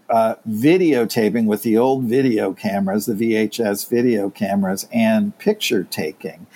uh, 0.09 0.37
videotaping 0.49 1.47
with 1.47 1.63
the 1.63 1.77
old 1.77 2.05
video 2.05 2.53
cameras, 2.53 3.07
the 3.07 3.15
VHS 3.15 3.89
video 3.89 4.31
cameras, 4.31 4.87
and 4.93 5.37
picture 5.39 5.85
taking. 5.85 6.47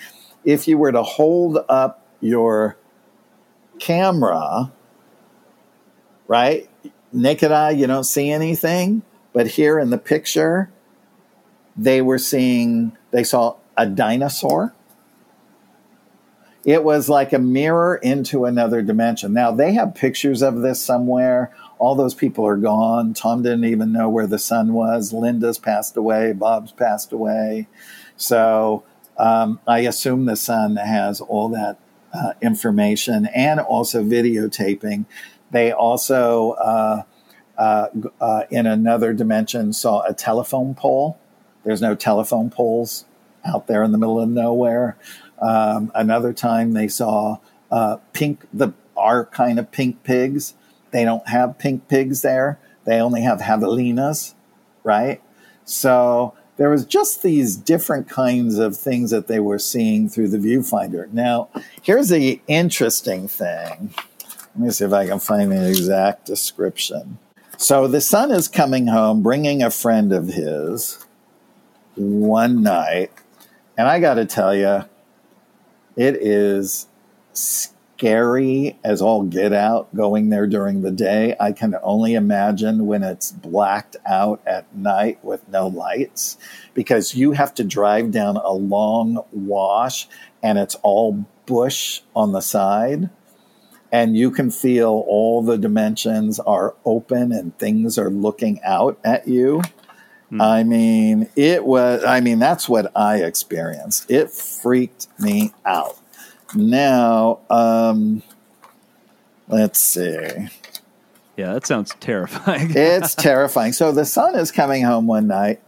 If 0.43 0.67
you 0.67 0.77
were 0.77 0.91
to 0.91 1.03
hold 1.03 1.59
up 1.67 2.05
your 2.21 2.77
camera, 3.79 4.71
right, 6.27 6.69
naked 7.15 7.51
eye, 7.51 7.71
you 7.71 7.87
don't 7.87 8.03
see 8.03 8.29
anything. 8.29 9.01
But 9.33 9.47
here 9.47 9.79
in 9.79 9.89
the 9.89 9.97
picture, 9.97 10.69
they 11.75 12.01
were 12.01 12.17
seeing, 12.17 12.95
they 13.11 13.23
saw 13.23 13.55
a 13.77 13.85
dinosaur. 13.85 14.73
It 16.63 16.83
was 16.83 17.09
like 17.09 17.31
a 17.31 17.39
mirror 17.39 17.95
into 17.95 18.45
another 18.45 18.81
dimension. 18.81 19.33
Now, 19.33 19.51
they 19.51 19.73
have 19.73 19.93
pictures 19.93 20.41
of 20.41 20.61
this 20.61 20.81
somewhere. 20.81 21.55
All 21.77 21.95
those 21.95 22.15
people 22.15 22.45
are 22.45 22.57
gone. 22.57 23.13
Tom 23.13 23.43
didn't 23.43 23.65
even 23.65 23.91
know 23.91 24.09
where 24.09 24.25
the 24.25 24.39
son 24.39 24.73
was. 24.73 25.13
Linda's 25.13 25.59
passed 25.59 25.95
away. 25.95 26.33
Bob's 26.33 26.71
passed 26.71 27.11
away. 27.11 27.67
So 28.17 28.83
um, 29.17 29.59
I 29.67 29.79
assume 29.79 30.25
the 30.25 30.35
son 30.35 30.77
has 30.77 31.21
all 31.21 31.49
that 31.49 31.77
uh, 32.13 32.33
information 32.41 33.27
and 33.27 33.59
also 33.59 34.03
videotaping 34.03 35.05
They 35.51 35.71
also, 35.71 36.51
uh, 36.51 37.03
uh, 37.57 37.87
uh, 38.19 38.43
in 38.49 38.65
another 38.65 39.13
dimension, 39.13 39.73
saw 39.73 40.03
a 40.03 40.13
telephone 40.13 40.75
pole. 40.75 41.17
There's 41.63 41.81
no 41.81 41.95
telephone 41.95 42.49
poles 42.49 43.05
out 43.45 43.67
there 43.67 43.83
in 43.83 43.91
the 43.91 43.97
middle 43.97 44.19
of 44.19 44.29
nowhere. 44.29 44.97
Um, 45.41 45.91
another 45.95 46.33
time 46.33 46.73
they 46.73 46.87
saw 46.87 47.37
uh, 47.71 47.97
pink, 48.13 48.45
the 48.53 48.73
our 48.97 49.25
kind 49.25 49.59
of 49.59 49.71
pink 49.71 50.03
pigs. 50.03 50.53
They 50.91 51.03
don't 51.03 51.27
have 51.27 51.57
pink 51.57 51.87
pigs 51.87 52.21
there. 52.21 52.59
They 52.85 53.01
only 53.01 53.21
have 53.21 53.39
javelinas, 53.39 54.33
right? 54.83 55.21
So 55.65 56.33
there 56.57 56.69
was 56.69 56.85
just 56.85 57.21
these 57.21 57.55
different 57.55 58.07
kinds 58.07 58.59
of 58.59 58.77
things 58.77 59.11
that 59.11 59.27
they 59.27 59.39
were 59.39 59.59
seeing 59.59 60.07
through 60.07 60.29
the 60.29 60.37
viewfinder. 60.37 61.11
Now, 61.11 61.49
here's 61.81 62.09
the 62.09 62.41
interesting 62.47 63.27
thing. 63.27 63.93
Let 64.55 64.65
me 64.65 64.71
see 64.71 64.85
if 64.85 64.93
I 64.93 65.05
can 65.05 65.19
find 65.19 65.51
the 65.51 65.67
exact 65.67 66.25
description. 66.25 67.17
So 67.57 67.87
the 67.87 67.99
son 67.99 68.31
is 68.31 68.47
coming 68.47 68.87
home, 68.87 69.21
bringing 69.21 69.61
a 69.61 69.69
friend 69.69 70.13
of 70.13 70.27
his 70.27 71.05
one 71.95 72.63
night, 72.63 73.11
and 73.77 73.87
I 73.87 73.99
got 73.99 74.13
to 74.13 74.25
tell 74.25 74.55
you, 74.55 74.85
it 75.97 76.15
is 76.15 76.87
scary 77.33 78.77
as 78.83 79.01
all 79.01 79.23
get 79.23 79.51
out 79.51 79.93
going 79.93 80.29
there 80.29 80.47
during 80.47 80.81
the 80.81 80.91
day. 80.91 81.35
I 81.39 81.51
can 81.51 81.75
only 81.83 82.13
imagine 82.13 82.85
when 82.85 83.03
it's 83.03 83.31
blacked 83.31 83.97
out 84.05 84.41
at 84.45 84.73
night 84.75 85.23
with 85.23 85.47
no 85.49 85.67
lights 85.67 86.37
because 86.73 87.15
you 87.15 87.31
have 87.33 87.53
to 87.55 87.63
drive 87.63 88.11
down 88.11 88.37
a 88.37 88.51
long 88.51 89.23
wash 89.31 90.07
and 90.41 90.57
it's 90.57 90.75
all 90.75 91.25
bush 91.45 92.01
on 92.15 92.31
the 92.31 92.41
side. 92.41 93.09
And 93.95 94.17
you 94.17 94.29
can 94.29 94.51
feel 94.51 95.05
all 95.07 95.41
the 95.41 95.57
dimensions 95.57 96.37
are 96.41 96.75
open 96.83 97.31
and 97.31 97.57
things 97.57 97.97
are 97.97 98.09
looking 98.09 98.59
out 98.61 98.99
at 99.05 99.25
you. 99.25 99.61
Hmm. 100.31 100.41
I 100.41 100.63
mean, 100.65 101.29
it 101.37 101.63
was, 101.63 102.03
I 102.03 102.19
mean, 102.19 102.37
that's 102.37 102.67
what 102.67 102.91
I 102.93 103.23
experienced. 103.23 104.11
It 104.11 104.31
freaked 104.31 105.07
me 105.17 105.53
out. 105.65 105.97
Now, 106.53 107.39
um, 107.49 108.21
let's 109.47 109.79
see. 109.79 110.49
Yeah, 111.37 111.53
that 111.53 111.65
sounds 111.65 111.95
terrifying. 112.01 112.71
it's 112.75 113.15
terrifying. 113.15 113.71
So 113.71 113.93
the 113.93 114.03
son 114.03 114.35
is 114.35 114.51
coming 114.51 114.83
home 114.83 115.07
one 115.07 115.27
night, 115.27 115.61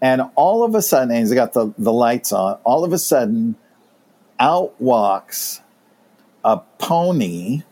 and 0.00 0.22
all 0.34 0.64
of 0.64 0.74
a 0.74 0.80
sudden, 0.80 1.14
he's 1.14 1.34
got 1.34 1.52
the, 1.52 1.74
the 1.76 1.92
lights 1.92 2.32
on. 2.32 2.54
All 2.64 2.84
of 2.84 2.94
a 2.94 2.98
sudden, 2.98 3.54
out 4.40 4.80
walks 4.80 5.60
a 6.46 6.58
pony 6.78 7.62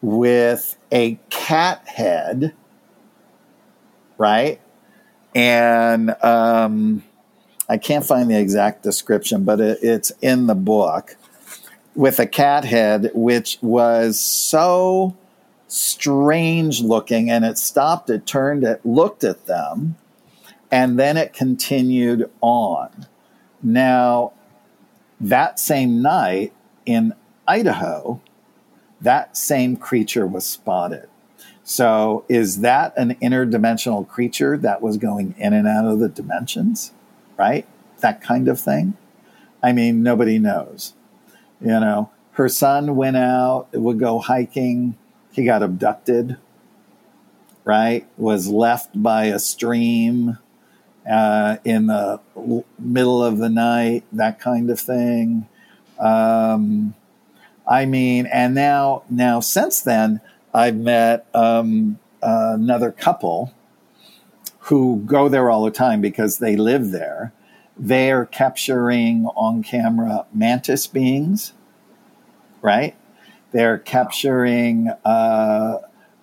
with 0.00 0.76
a 0.92 1.18
cat 1.28 1.82
head, 1.88 2.54
right? 4.16 4.60
And 5.34 6.10
um, 6.22 7.02
I 7.68 7.78
can't 7.78 8.06
find 8.06 8.30
the 8.30 8.38
exact 8.38 8.84
description, 8.84 9.42
but 9.42 9.60
it, 9.60 9.80
it's 9.82 10.12
in 10.22 10.46
the 10.46 10.54
book 10.54 11.16
with 11.96 12.20
a 12.20 12.26
cat 12.28 12.64
head, 12.64 13.10
which 13.12 13.58
was 13.60 14.20
so 14.20 15.16
strange 15.66 16.80
looking. 16.80 17.28
And 17.28 17.44
it 17.44 17.58
stopped, 17.58 18.08
it 18.08 18.24
turned, 18.24 18.62
it 18.62 18.86
looked 18.86 19.24
at 19.24 19.46
them, 19.46 19.96
and 20.70 20.96
then 20.96 21.16
it 21.16 21.32
continued 21.32 22.30
on. 22.40 23.08
Now, 23.64 24.32
that 25.20 25.58
same 25.58 26.00
night 26.00 26.52
in 26.88 27.14
Idaho, 27.46 28.20
that 29.00 29.36
same 29.36 29.76
creature 29.76 30.26
was 30.26 30.46
spotted. 30.46 31.08
So, 31.62 32.24
is 32.28 32.60
that 32.60 32.96
an 32.96 33.14
interdimensional 33.16 34.08
creature 34.08 34.56
that 34.56 34.80
was 34.80 34.96
going 34.96 35.34
in 35.38 35.52
and 35.52 35.68
out 35.68 35.86
of 35.86 35.98
the 35.98 36.08
dimensions? 36.08 36.92
right? 37.38 37.66
That 38.00 38.20
kind 38.20 38.48
of 38.48 38.60
thing. 38.60 38.94
I 39.62 39.72
mean, 39.72 40.02
nobody 40.02 40.38
knows. 40.38 40.92
You 41.60 41.80
know, 41.80 42.10
her 42.32 42.48
son 42.48 42.96
went 42.96 43.16
out, 43.16 43.68
would 43.72 43.98
go 43.98 44.18
hiking. 44.18 44.96
He 45.32 45.44
got 45.44 45.62
abducted, 45.62 46.36
right? 47.64 48.06
Was 48.18 48.48
left 48.48 49.00
by 49.00 49.26
a 49.26 49.38
stream 49.38 50.38
uh, 51.10 51.56
in 51.64 51.86
the 51.86 52.20
middle 52.78 53.24
of 53.24 53.38
the 53.38 53.48
night, 53.48 54.04
that 54.12 54.38
kind 54.38 54.68
of 54.68 54.78
thing. 54.78 55.48
Um, 55.98 56.94
I 57.66 57.84
mean, 57.84 58.26
and 58.26 58.54
now, 58.54 59.02
now 59.10 59.40
since 59.40 59.82
then, 59.82 60.20
I've 60.54 60.76
met 60.76 61.26
um, 61.34 61.98
another 62.22 62.90
couple 62.90 63.52
who 64.60 65.02
go 65.06 65.28
there 65.28 65.50
all 65.50 65.64
the 65.64 65.70
time 65.70 66.00
because 66.00 66.38
they 66.38 66.56
live 66.56 66.90
there. 66.90 67.32
They're 67.76 68.26
capturing 68.26 69.26
on 69.36 69.62
camera 69.62 70.26
mantis 70.32 70.86
beings, 70.86 71.52
right? 72.60 72.96
They're 73.52 73.78
capturing 73.78 74.90
uh, 75.04 75.78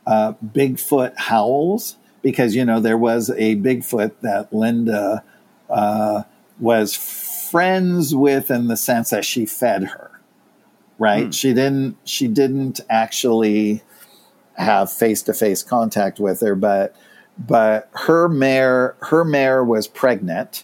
uh, 0.06 0.34
Bigfoot 0.46 1.14
howls 1.18 1.98
because, 2.22 2.56
you 2.56 2.66
know, 2.66 2.80
there 2.80 2.98
was 2.98 3.30
a 3.30 3.56
Bigfoot 3.56 4.14
that 4.22 4.54
Linda 4.54 5.24
uh, 5.70 6.24
was 6.60 6.96
friends 7.52 8.16
with 8.16 8.50
in 8.50 8.68
the 8.68 8.78
sense 8.78 9.10
that 9.10 9.26
she 9.26 9.46
fed 9.46 9.84
her, 9.86 10.20
right? 10.98 11.26
Hmm. 11.26 11.32
She 11.32 11.54
didn't, 11.54 11.98
she 12.04 12.28
didn't 12.28 12.80
actually 12.90 13.84
have 14.58 14.92
face 14.92 15.22
to 15.24 15.34
face 15.34 15.64
contact 15.64 16.20
with 16.20 16.42
her, 16.42 16.56
but 16.56 16.96
but 17.38 17.90
her 17.94 18.30
mare 18.30 18.96
her 19.02 19.26
mare 19.26 19.64
was 19.64 19.88
pregnant. 19.88 20.64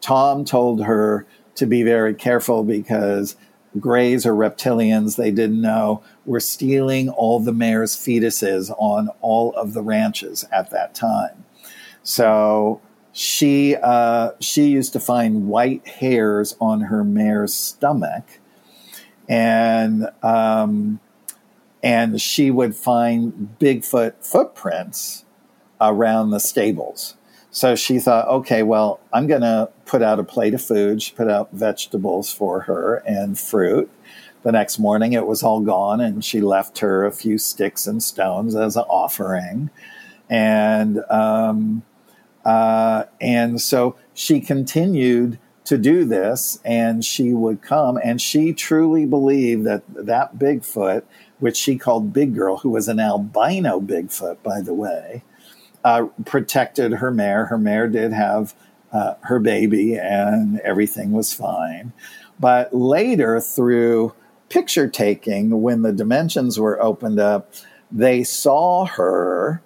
Tom 0.00 0.44
told 0.44 0.84
her 0.84 1.26
to 1.54 1.66
be 1.66 1.82
very 1.82 2.14
careful 2.14 2.64
because 2.64 3.36
grays 3.78 4.26
or 4.26 4.32
reptilians 4.32 5.16
they 5.16 5.30
didn't 5.30 5.60
know 5.60 6.02
were 6.24 6.40
stealing 6.40 7.08
all 7.10 7.38
the 7.38 7.52
mare's 7.52 7.94
fetuses 7.94 8.74
on 8.78 9.08
all 9.20 9.52
of 9.54 9.74
the 9.74 9.82
ranches 9.82 10.44
at 10.50 10.70
that 10.70 10.94
time. 10.94 11.44
So 12.02 12.80
she 13.18 13.74
uh, 13.74 14.30
she 14.38 14.68
used 14.68 14.92
to 14.92 15.00
find 15.00 15.48
white 15.48 15.84
hairs 15.88 16.54
on 16.60 16.82
her 16.82 17.02
mare's 17.02 17.52
stomach, 17.52 18.38
and 19.28 20.08
um, 20.22 21.00
and 21.82 22.20
she 22.20 22.52
would 22.52 22.76
find 22.76 23.56
Bigfoot 23.58 24.24
footprints 24.24 25.24
around 25.80 26.30
the 26.30 26.38
stables. 26.38 27.16
So 27.50 27.74
she 27.74 27.98
thought, 27.98 28.28
okay, 28.28 28.62
well, 28.62 29.00
I'm 29.12 29.26
going 29.26 29.40
to 29.40 29.70
put 29.84 30.00
out 30.00 30.20
a 30.20 30.24
plate 30.24 30.54
of 30.54 30.62
food. 30.62 31.02
She 31.02 31.12
put 31.12 31.28
out 31.28 31.48
vegetables 31.50 32.32
for 32.32 32.60
her 32.62 33.02
and 33.04 33.36
fruit. 33.36 33.90
The 34.44 34.52
next 34.52 34.78
morning, 34.78 35.12
it 35.12 35.26
was 35.26 35.42
all 35.42 35.58
gone, 35.58 36.00
and 36.00 36.24
she 36.24 36.40
left 36.40 36.78
her 36.78 37.04
a 37.04 37.10
few 37.10 37.36
sticks 37.36 37.84
and 37.88 38.00
stones 38.00 38.54
as 38.54 38.76
an 38.76 38.84
offering. 38.84 39.70
And 40.30 41.00
um, 41.10 41.82
uh, 42.44 43.04
and 43.20 43.60
so 43.60 43.96
she 44.14 44.40
continued 44.40 45.38
to 45.64 45.76
do 45.76 46.04
this, 46.06 46.60
and 46.64 47.04
she 47.04 47.34
would 47.34 47.60
come, 47.60 47.98
and 48.02 48.22
she 48.22 48.54
truly 48.54 49.04
believed 49.04 49.64
that 49.64 49.82
that 49.88 50.38
Bigfoot, 50.38 51.02
which 51.40 51.56
she 51.58 51.76
called 51.76 52.12
Big 52.12 52.34
Girl, 52.34 52.58
who 52.58 52.70
was 52.70 52.88
an 52.88 52.98
albino 52.98 53.78
Bigfoot, 53.78 54.42
by 54.42 54.62
the 54.62 54.72
way, 54.72 55.24
uh, 55.84 56.06
protected 56.24 56.92
her 56.92 57.10
mare. 57.10 57.46
Her 57.46 57.58
mare 57.58 57.86
did 57.86 58.12
have 58.12 58.54
uh, 58.92 59.14
her 59.22 59.38
baby, 59.38 59.98
and 59.98 60.58
everything 60.60 61.12
was 61.12 61.34
fine. 61.34 61.92
But 62.40 62.74
later, 62.74 63.40
through 63.40 64.14
picture 64.48 64.88
taking, 64.88 65.60
when 65.60 65.82
the 65.82 65.92
dimensions 65.92 66.58
were 66.58 66.82
opened 66.82 67.20
up, 67.20 67.52
they 67.90 68.22
saw 68.22 68.86
her, 68.86 69.62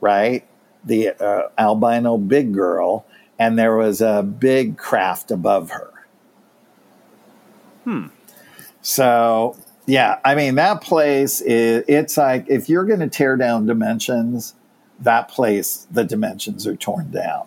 right? 0.00 0.46
The 0.84 1.10
uh, 1.10 1.48
albino 1.58 2.18
big 2.18 2.52
girl, 2.52 3.06
and 3.38 3.58
there 3.58 3.76
was 3.76 4.00
a 4.00 4.22
big 4.22 4.76
craft 4.76 5.30
above 5.30 5.70
her. 5.70 5.90
Hmm. 7.84 8.06
So, 8.82 9.56
yeah, 9.86 10.18
I 10.24 10.34
mean, 10.34 10.56
that 10.56 10.82
place 10.82 11.40
is, 11.40 11.84
it's 11.88 12.16
like 12.16 12.46
if 12.48 12.68
you're 12.68 12.84
going 12.84 13.00
to 13.00 13.08
tear 13.08 13.36
down 13.36 13.66
dimensions, 13.66 14.54
that 15.00 15.28
place, 15.28 15.86
the 15.90 16.04
dimensions 16.04 16.66
are 16.66 16.76
torn 16.76 17.10
down. 17.10 17.46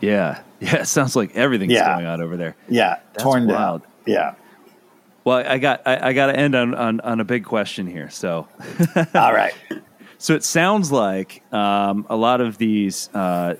Yeah. 0.00 0.40
Yeah. 0.60 0.76
It 0.76 0.86
sounds 0.86 1.14
like 1.14 1.36
everything's 1.36 1.72
yeah. 1.72 1.92
going 1.92 2.06
on 2.06 2.22
over 2.22 2.38
there. 2.38 2.56
Yeah. 2.70 3.00
That's 3.12 3.22
torn 3.22 3.46
wild. 3.46 3.82
down. 3.82 3.90
Yeah. 4.06 4.34
Well, 5.22 5.44
I 5.46 5.58
got 5.58 5.82
I, 5.84 6.08
I 6.08 6.12
got 6.14 6.28
to 6.28 6.36
end 6.36 6.54
on, 6.54 6.74
on, 6.74 7.00
on 7.00 7.20
a 7.20 7.24
big 7.24 7.44
question 7.44 7.86
here. 7.86 8.08
So, 8.08 8.48
all 9.14 9.34
right. 9.34 9.52
So 10.24 10.32
it 10.32 10.42
sounds 10.42 10.90
like 10.90 11.42
um, 11.52 12.06
a 12.08 12.16
lot 12.16 12.40
of 12.40 12.56
these 12.56 13.10
uh, 13.12 13.56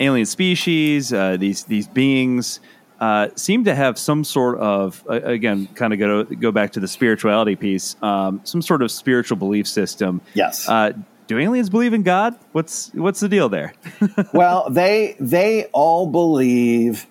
alien 0.00 0.24
species, 0.24 1.12
uh, 1.12 1.36
these 1.36 1.64
these 1.64 1.86
beings, 1.86 2.60
uh, 2.98 3.28
seem 3.36 3.64
to 3.64 3.74
have 3.74 3.98
some 3.98 4.24
sort 4.24 4.56
of 4.58 5.04
uh, 5.10 5.20
again, 5.20 5.66
kind 5.74 5.92
of 5.92 5.98
go 5.98 6.24
go 6.24 6.50
back 6.50 6.72
to 6.72 6.80
the 6.80 6.88
spirituality 6.88 7.54
piece, 7.54 7.96
um, 8.00 8.40
some 8.44 8.62
sort 8.62 8.80
of 8.80 8.90
spiritual 8.90 9.36
belief 9.36 9.68
system. 9.68 10.22
Yes. 10.32 10.66
Uh, 10.66 10.94
do 11.26 11.38
aliens 11.38 11.68
believe 11.68 11.92
in 11.92 12.02
God? 12.02 12.34
What's 12.52 12.94
what's 12.94 13.20
the 13.20 13.28
deal 13.28 13.50
there? 13.50 13.74
well, 14.32 14.70
they 14.70 15.16
they 15.20 15.66
all 15.74 16.06
believe 16.06 17.06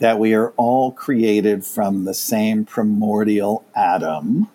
that 0.00 0.18
we 0.18 0.34
are 0.34 0.50
all 0.58 0.92
created 0.92 1.64
from 1.64 2.04
the 2.04 2.12
same 2.12 2.66
primordial 2.66 3.64
atom 3.74 4.50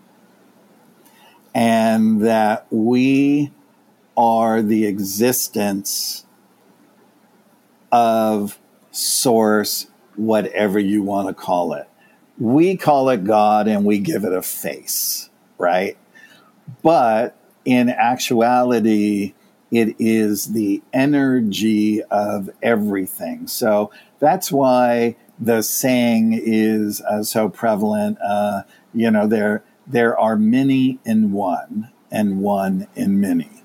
and 1.55 2.21
that 2.21 2.67
we 2.69 3.49
are 4.17 4.61
the 4.61 4.85
existence 4.85 6.25
of 7.91 8.59
source, 8.91 9.87
whatever 10.15 10.79
you 10.79 11.03
want 11.03 11.27
to 11.27 11.33
call 11.33 11.73
it. 11.73 11.89
We 12.37 12.75
call 12.77 13.09
it 13.09 13.23
God 13.23 13.67
and 13.67 13.85
we 13.85 13.99
give 13.99 14.23
it 14.23 14.33
a 14.33 14.41
face, 14.41 15.29
right? 15.57 15.97
But 16.81 17.37
in 17.63 17.89
actuality, 17.89 19.33
it 19.71 19.95
is 19.99 20.53
the 20.53 20.81
energy 20.93 22.03
of 22.03 22.49
everything. 22.61 23.47
So 23.47 23.91
that's 24.19 24.51
why 24.51 25.15
the 25.39 25.61
saying 25.61 26.39
is 26.41 27.01
uh, 27.01 27.23
so 27.23 27.49
prevalent. 27.49 28.17
Uh, 28.21 28.63
you 28.93 29.11
know, 29.11 29.27
there 29.27 29.63
there 29.87 30.17
are 30.17 30.37
many 30.37 30.99
in 31.05 31.31
one, 31.31 31.91
and 32.11 32.39
one 32.39 32.87
in 32.95 33.19
many. 33.19 33.64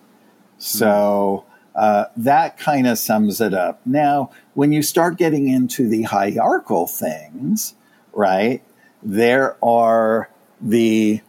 So 0.61 1.45
uh, 1.75 2.05
that 2.17 2.59
kind 2.59 2.87
of 2.87 2.99
sums 2.99 3.41
it 3.41 3.55
up. 3.55 3.81
Now, 3.85 4.31
when 4.55 4.73
you 4.73 4.83
start 4.83 5.17
getting 5.17 5.49
into 5.49 5.89
the 5.89 6.03
hierarchical 6.03 6.87
things, 6.87 7.75
right? 8.13 8.63
There 9.03 9.57
are 9.65 10.31
the 10.61 11.23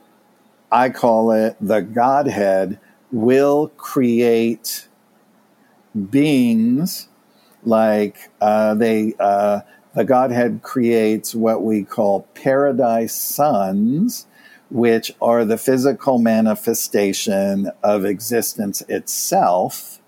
I 0.72 0.90
call 0.90 1.32
it 1.32 1.56
the 1.62 1.82
Godhead 1.82 2.80
will 3.12 3.70
create 3.78 4.88
beings 6.10 7.10
like 7.64 8.30
uh, 8.40 8.74
they 8.76 9.14
uh, 9.20 9.62
the 9.94 10.04
Godhead 10.04 10.62
creates 10.62 11.36
what 11.36 11.64
we 11.64 11.84
call 11.84 12.22
paradise 12.34 13.14
sons, 13.14 14.26
which 14.72 15.12
are 15.22 15.44
the 15.44 15.58
physical 15.58 16.18
manifestation 16.18 17.70
of 17.84 18.06
existence 18.06 18.82
itself 18.88 20.00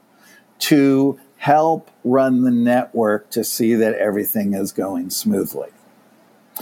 to 0.57 1.19
help 1.37 1.91
run 2.05 2.43
the 2.43 2.51
network 2.51 3.29
to 3.29 3.43
see 3.43 3.75
that 3.75 3.93
everything 3.95 4.53
is 4.53 4.71
going 4.71 5.09
smoothly. 5.09 5.69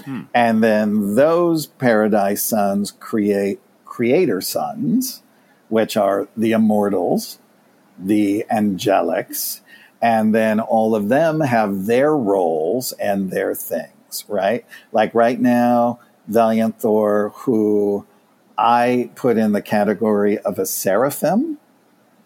Hmm. 0.03 0.21
And 0.33 0.63
then 0.63 1.15
those 1.15 1.67
paradise 1.67 2.41
sons 2.41 2.91
create 2.91 3.59
creator 3.85 4.41
sons, 4.41 5.21
which 5.69 5.95
are 5.95 6.27
the 6.35 6.53
immortals, 6.53 7.37
the 7.99 8.45
angelics, 8.51 9.61
and 10.01 10.33
then 10.33 10.59
all 10.59 10.95
of 10.95 11.09
them 11.09 11.41
have 11.41 11.85
their 11.85 12.15
roles 12.15 12.93
and 12.93 13.29
their 13.29 13.53
things, 13.53 14.25
right? 14.27 14.65
Like 14.91 15.13
right 15.13 15.39
now, 15.39 15.99
Valiant 16.27 16.79
Thor, 16.79 17.33
who 17.35 18.05
I 18.57 19.09
put 19.15 19.37
in 19.37 19.53
the 19.53 19.61
category 19.61 20.37
of 20.39 20.59
a 20.59 20.65
seraphim, 20.65 21.57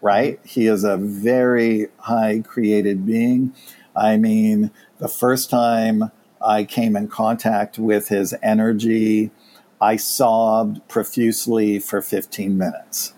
right? 0.01 0.39
He 0.45 0.67
is 0.67 0.83
a 0.83 0.97
very 0.97 1.87
high 1.99 2.41
created 2.45 3.05
being. 3.05 3.53
I 3.95 4.17
mean, 4.17 4.71
the 4.99 5.07
first 5.07 5.49
time 5.49 6.11
I 6.41 6.63
came 6.63 6.95
in 6.95 7.07
contact 7.07 7.79
with 7.79 8.09
his 8.09 8.35
energy, 8.43 9.31
I 9.79 9.95
sobbed 9.95 10.87
profusely 10.87 11.79
for 11.79 12.01
15 12.01 12.57
minutes. 12.57 13.13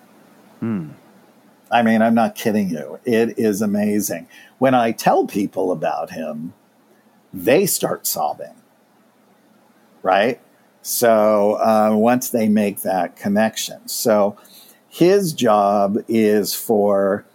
Hmm. 0.59 0.89
I 1.69 1.81
mean, 1.81 2.01
I'm 2.01 2.15
not 2.15 2.35
kidding 2.35 2.69
you. 2.69 2.99
It 3.03 3.37
is 3.37 3.61
amazing. 3.61 4.27
When 4.57 4.73
I 4.73 4.91
tell 4.91 5.25
people 5.25 5.71
about 5.71 6.11
him, 6.11 6.53
they 7.33 7.65
start 7.65 8.07
sobbing, 8.07 8.55
right? 10.01 10.39
So 10.87 11.55
uh, 11.55 11.97
once 11.97 12.29
they 12.29 12.47
make 12.47 12.83
that 12.83 13.17
connection. 13.17 13.89
So 13.89 14.37
his 14.87 15.33
job 15.33 15.97
is 16.07 16.53
for 16.53 17.25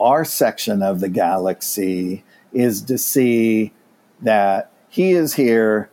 our 0.00 0.24
section 0.24 0.82
of 0.82 0.98
the 0.98 1.08
galaxy 1.08 2.24
is 2.52 2.82
to 2.82 2.98
see 2.98 3.72
that 4.20 4.72
he 4.88 5.12
is 5.12 5.34
here 5.34 5.90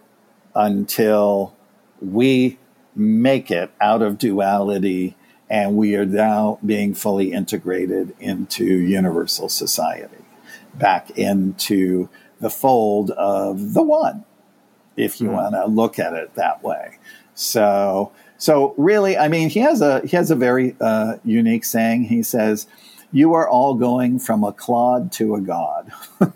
until 0.56 1.56
we 2.02 2.58
make 2.96 3.52
it 3.52 3.72
out 3.80 4.02
of 4.02 4.18
duality 4.18 5.16
and 5.48 5.78
we 5.78 5.96
are 5.96 6.08
now 6.08 6.58
being 6.66 6.96
fully 6.96 7.32
integrated 7.34 8.16
into 8.20 8.66
universal 8.66 9.48
society, 9.48 10.26
back 10.74 11.12
into 11.12 12.10
the 12.40 12.50
fold 12.50 13.12
of 13.12 13.76
the 13.76 13.84
one, 13.84 14.26
if 14.98 15.20
you 15.22 15.30
mm. 15.30 15.34
want 15.34 15.54
to 15.56 15.66
look 15.66 16.00
at 16.00 16.14
it 16.14 16.36
that 16.36 16.64
way. 16.64 16.98
So, 17.34 18.12
so 18.38 18.74
really, 18.78 19.18
I 19.18 19.28
mean, 19.28 19.50
he 19.50 19.60
has 19.60 19.82
a 19.82 20.02
he 20.02 20.16
has 20.16 20.32
a 20.32 20.36
very 20.36 20.76
uh, 20.80 21.18
unique 21.24 21.66
saying. 21.66 22.06
He 22.06 22.24
says, 22.24 22.68
"You 23.12 23.34
are 23.34 23.48
all 23.48 23.76
going 23.76 24.20
from 24.20 24.44
a 24.44 24.54
clod 24.54 25.12
to 25.14 25.36
a 25.36 25.42
god." 25.42 25.92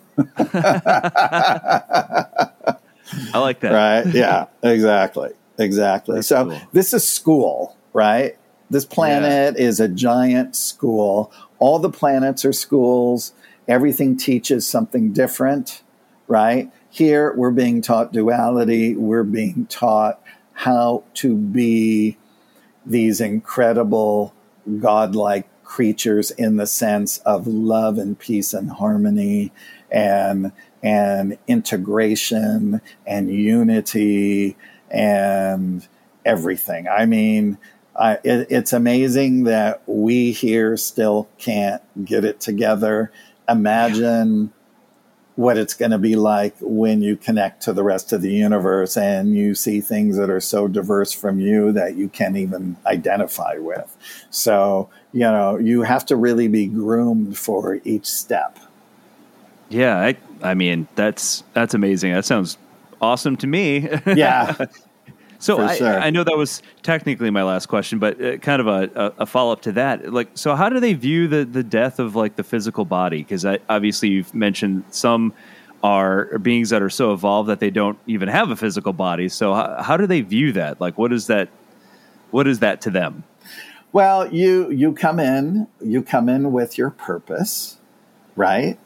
I 3.33 3.39
like 3.39 3.61
that. 3.61 3.71
Right? 3.71 4.13
Yeah. 4.13 4.45
Exactly. 4.63 5.31
Exactly. 5.57 6.15
That's 6.15 6.27
so 6.27 6.49
cool. 6.49 6.61
this 6.71 6.93
is 6.93 7.07
school, 7.07 7.77
right? 7.93 8.37
This 8.69 8.85
planet 8.85 9.55
yeah. 9.57 9.65
is 9.65 9.79
a 9.79 9.87
giant 9.87 10.55
school. 10.55 11.31
All 11.57 11.79
the 11.79 11.89
planets 11.89 12.45
are 12.45 12.53
schools. 12.53 13.33
Everything 13.67 14.15
teaches 14.15 14.65
something 14.65 15.11
different, 15.11 15.81
right? 16.27 16.71
Here, 16.89 17.33
we're 17.33 17.51
being 17.51 17.81
taught 17.81 18.11
duality. 18.11 18.95
We're 18.95 19.23
being 19.23 19.67
taught 19.67 20.21
how 20.53 21.03
to 21.15 21.35
be 21.35 22.17
these 22.85 23.21
incredible 23.21 24.33
godlike 24.79 25.47
creatures 25.63 26.31
in 26.31 26.57
the 26.57 26.65
sense 26.65 27.19
of 27.19 27.45
love 27.45 27.99
and 27.99 28.17
peace 28.17 28.53
and 28.53 28.71
harmony 28.71 29.51
and 29.91 30.51
and 30.81 31.37
integration 31.47 32.81
and 33.05 33.31
unity 33.31 34.57
and 34.89 35.87
everything. 36.25 36.87
I 36.87 37.05
mean, 37.05 37.57
it, 37.99 38.47
it's 38.49 38.73
amazing 38.73 39.43
that 39.43 39.83
we 39.85 40.31
here 40.31 40.77
still 40.77 41.27
can't 41.37 41.81
get 42.03 42.25
it 42.25 42.39
together. 42.39 43.11
Imagine. 43.47 44.53
What 45.39 45.57
it's 45.57 45.73
going 45.73 45.91
to 45.91 45.97
be 45.97 46.17
like 46.17 46.53
when 46.59 47.01
you 47.01 47.15
connect 47.15 47.61
to 47.61 47.71
the 47.71 47.81
rest 47.81 48.11
of 48.11 48.21
the 48.21 48.29
universe 48.29 48.97
and 48.97 49.33
you 49.33 49.55
see 49.55 49.79
things 49.79 50.17
that 50.17 50.29
are 50.29 50.41
so 50.41 50.67
diverse 50.67 51.13
from 51.13 51.39
you 51.39 51.71
that 51.71 51.95
you 51.95 52.09
can't 52.09 52.35
even 52.35 52.75
identify 52.85 53.57
with. 53.57 53.95
So, 54.31 54.89
you 55.13 55.21
know, 55.21 55.57
you 55.57 55.83
have 55.83 56.05
to 56.07 56.17
really 56.17 56.49
be 56.49 56.67
groomed 56.67 57.37
for 57.37 57.79
each 57.85 58.05
step. 58.05 58.59
Yeah, 59.69 59.97
I, 59.97 60.17
I 60.43 60.55
mean, 60.55 60.89
that's 60.95 61.41
that's 61.53 61.73
amazing. 61.73 62.11
That 62.11 62.25
sounds 62.25 62.57
awesome 62.99 63.37
to 63.37 63.47
me. 63.47 63.87
Yeah. 64.05 64.65
So 65.39 65.57
I, 65.59 65.77
sure. 65.77 65.99
I, 65.99 66.09
know 66.09 66.25
that 66.25 66.37
was 66.37 66.61
technically 66.83 67.29
my 67.29 67.43
last 67.43 67.67
question, 67.67 67.97
but 67.97 68.21
uh, 68.21 68.37
kind 68.37 68.59
of 68.59 68.67
a, 68.67 69.13
a, 69.19 69.25
follow 69.25 69.53
up 69.53 69.61
to 69.61 69.71
that. 69.71 70.11
Like, 70.11 70.31
so 70.33 70.53
how 70.53 70.67
do 70.67 70.81
they 70.81 70.91
view 70.91 71.29
the, 71.29 71.45
the 71.45 71.63
death 71.63 71.97
of 71.97 72.13
like 72.13 72.35
the 72.35 72.43
physical 72.43 72.83
body? 72.83 73.19
Because 73.19 73.45
obviously 73.45 74.09
you've 74.09 74.35
mentioned 74.35 74.83
some 74.89 75.33
are 75.81 76.37
beings 76.39 76.71
that 76.71 76.81
are 76.81 76.89
so 76.89 77.13
evolved 77.13 77.47
that 77.49 77.61
they 77.61 77.69
don't 77.69 77.97
even 78.05 78.27
have 78.27 78.51
a 78.51 78.55
physical 78.55 78.91
body. 78.91 79.29
So 79.29 79.53
how, 79.53 79.81
how 79.81 79.97
do 79.97 80.07
they 80.07 80.21
view 80.21 80.51
that? 80.53 80.81
Like, 80.81 80.97
what 80.97 81.13
is 81.13 81.27
that? 81.27 81.49
What 82.31 82.47
is 82.47 82.59
that 82.59 82.81
to 82.81 82.89
them? 82.89 83.23
Well, 83.91 84.31
you 84.33 84.69
you 84.71 84.93
come 84.93 85.19
in 85.19 85.67
you 85.81 86.03
come 86.03 86.29
in 86.29 86.51
with 86.51 86.77
your 86.77 86.89
purpose, 86.89 87.79
right? 88.35 88.77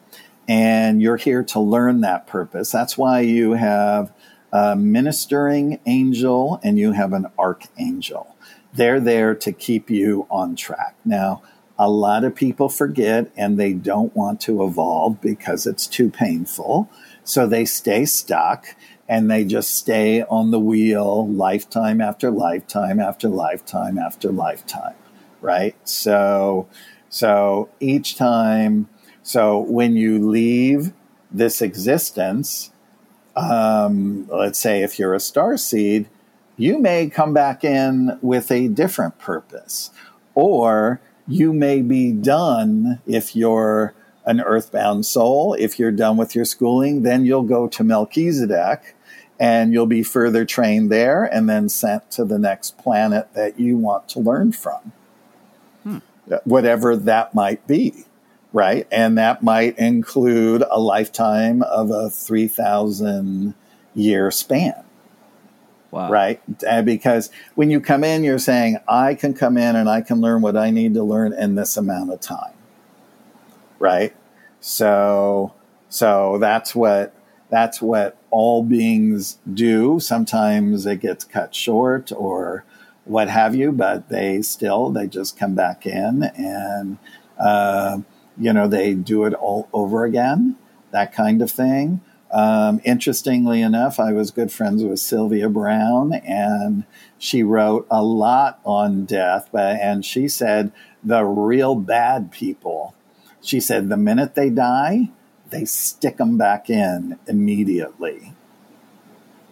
And 0.47 1.01
you're 1.01 1.17
here 1.17 1.43
to 1.45 1.59
learn 1.59 2.01
that 2.01 2.27
purpose. 2.27 2.71
That's 2.71 2.97
why 2.97 3.21
you 3.21 3.53
have 3.53 4.13
a 4.53 4.75
ministering 4.75 5.79
angel 5.87 6.59
and 6.63 6.77
you 6.77 6.91
have 6.91 7.11
an 7.11 7.25
archangel. 7.39 8.35
They're 8.71 8.99
there 8.99 9.33
to 9.33 9.51
keep 9.51 9.89
you 9.89 10.27
on 10.29 10.55
track. 10.55 10.95
Now, 11.03 11.41
a 11.77 11.89
lot 11.89 12.23
of 12.23 12.35
people 12.35 12.69
forget 12.69 13.31
and 13.35 13.59
they 13.59 13.73
don't 13.73 14.15
want 14.15 14.39
to 14.41 14.63
evolve 14.63 15.19
because 15.21 15.65
it's 15.65 15.87
too 15.87 16.11
painful. 16.11 16.87
So 17.23 17.47
they 17.47 17.65
stay 17.65 18.05
stuck 18.05 18.75
and 19.09 19.29
they 19.29 19.43
just 19.43 19.71
stay 19.73 20.21
on 20.21 20.51
the 20.51 20.59
wheel 20.59 21.27
lifetime 21.27 21.99
after 21.99 22.29
lifetime 22.29 22.99
after 22.99 23.29
lifetime 23.29 23.97
after 23.97 24.31
lifetime. 24.31 24.93
Right. 25.41 25.75
So, 25.83 26.67
so 27.09 27.69
each 27.79 28.17
time, 28.17 28.87
so 29.23 29.57
when 29.57 29.95
you 29.95 30.29
leave 30.29 30.93
this 31.31 31.59
existence, 31.59 32.69
um, 33.35 34.27
let's 34.27 34.59
say 34.59 34.83
if 34.83 34.99
you're 34.99 35.13
a 35.13 35.19
star 35.19 35.57
seed, 35.57 36.07
you 36.57 36.79
may 36.79 37.09
come 37.09 37.33
back 37.33 37.63
in 37.63 38.17
with 38.21 38.51
a 38.51 38.67
different 38.67 39.17
purpose. 39.19 39.89
Or 40.35 41.01
you 41.27 41.53
may 41.53 41.81
be 41.81 42.11
done 42.11 43.01
if 43.07 43.35
you're 43.35 43.93
an 44.25 44.41
earthbound 44.41 45.05
soul. 45.05 45.55
If 45.55 45.79
you're 45.79 45.91
done 45.91 46.17
with 46.17 46.35
your 46.35 46.45
schooling, 46.45 47.03
then 47.03 47.25
you'll 47.25 47.43
go 47.43 47.67
to 47.67 47.83
Melchizedek 47.83 48.95
and 49.39 49.73
you'll 49.73 49.87
be 49.87 50.03
further 50.03 50.45
trained 50.45 50.91
there 50.91 51.23
and 51.23 51.49
then 51.49 51.69
sent 51.69 52.09
to 52.11 52.23
the 52.23 52.39
next 52.39 52.77
planet 52.77 53.33
that 53.33 53.59
you 53.59 53.77
want 53.77 54.07
to 54.09 54.19
learn 54.19 54.51
from. 54.51 54.93
Hmm. 55.83 55.97
Whatever 56.45 56.95
that 56.95 57.35
might 57.35 57.65
be, 57.67 58.05
right? 58.53 58.87
And 58.91 59.17
that 59.17 59.43
might 59.43 59.77
include 59.79 60.63
a 60.69 60.79
lifetime 60.79 61.63
of 61.63 61.89
a 61.89 62.09
3,000 62.09 63.55
year 63.95 64.31
span. 64.31 64.75
Wow. 65.91 66.09
Right. 66.09 66.41
because 66.85 67.29
when 67.53 67.69
you 67.69 67.79
come 67.79 68.03
in, 68.03 68.23
you're 68.23 68.39
saying, 68.39 68.77
I 68.87 69.13
can 69.13 69.35
come 69.35 69.57
in 69.57 69.75
and 69.75 69.87
I 69.87 70.01
can 70.01 70.21
learn 70.21 70.41
what 70.41 70.57
I 70.57 70.71
need 70.71 70.95
to 70.95 71.03
learn 71.03 71.33
in 71.33 71.53
this 71.53 71.77
amount 71.77 72.11
of 72.11 72.19
time. 72.19 72.53
Right. 73.77 74.15
So, 74.59 75.53
so 75.89 76.39
that's 76.39 76.73
what, 76.73 77.13
that's 77.51 77.79
what 77.79 78.17
all 78.31 78.63
beings 78.63 79.37
do. 79.53 79.99
Sometimes 79.99 80.87
it 80.87 80.99
gets 80.99 81.25
cut 81.25 81.53
short 81.53 82.11
or 82.11 82.65
what 83.05 83.29
have 83.29 83.53
you, 83.53 83.71
but 83.71 84.09
they 84.09 84.41
still, 84.41 84.89
they 84.89 85.05
just 85.05 85.37
come 85.37 85.53
back 85.53 85.85
in 85.85 86.23
and, 86.23 86.97
uh, 87.37 87.99
you 88.37 88.53
know, 88.53 88.67
they 88.67 88.93
do 88.93 89.25
it 89.25 89.33
all 89.33 89.67
over 89.73 90.05
again, 90.05 90.55
that 90.91 91.13
kind 91.13 91.41
of 91.41 91.51
thing. 91.51 92.01
Um, 92.31 92.81
interestingly 92.83 93.61
enough, 93.61 93.99
I 93.99 94.11
was 94.11 94.31
good 94.31 94.51
friends 94.51 94.83
with 94.83 94.99
Sylvia 94.99 95.49
Browne, 95.49 96.13
and 96.13 96.83
she 97.19 97.43
wrote 97.43 97.85
a 97.91 98.01
lot 98.01 98.59
on 98.65 99.05
death. 99.05 99.49
But 99.51 99.79
and 99.79 100.03
she 100.03 100.27
said 100.27 100.71
the 101.03 101.23
real 101.23 101.75
bad 101.75 102.31
people. 102.31 102.95
She 103.41 103.59
said 103.59 103.89
the 103.89 103.97
minute 103.97 104.33
they 104.33 104.49
die, 104.49 105.09
they 105.49 105.65
stick 105.65 106.17
them 106.17 106.37
back 106.37 106.69
in 106.69 107.19
immediately. 107.27 108.33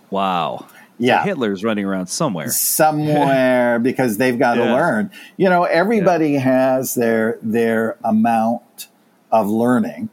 Wow. 0.10 0.66
Yeah. 0.98 1.22
So 1.22 1.30
Hitler's 1.30 1.64
running 1.64 1.86
around 1.86 2.08
somewhere. 2.08 2.50
Somewhere 2.50 3.80
because 3.84 4.18
they've 4.18 4.38
got 4.38 4.58
yeah. 4.58 4.66
to 4.66 4.74
learn. 4.74 5.12
You 5.38 5.50
know, 5.50 5.64
everybody 5.64 6.32
yeah. 6.32 6.40
has 6.40 6.96
their 6.96 7.38
their 7.42 7.98
amount 8.04 8.88
of 9.32 9.50
learning 9.50 10.10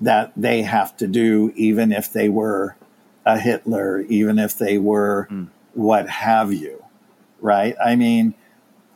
that 0.00 0.32
they 0.36 0.62
have 0.62 0.96
to 0.98 1.06
do, 1.06 1.52
even 1.56 1.92
if 1.92 2.12
they 2.12 2.28
were 2.28 2.76
a 3.24 3.38
Hitler, 3.38 4.00
even 4.02 4.38
if 4.38 4.56
they 4.56 4.78
were 4.78 5.28
mm. 5.30 5.48
what 5.74 6.08
have 6.08 6.52
you, 6.52 6.84
right? 7.40 7.74
I 7.84 7.96
mean, 7.96 8.34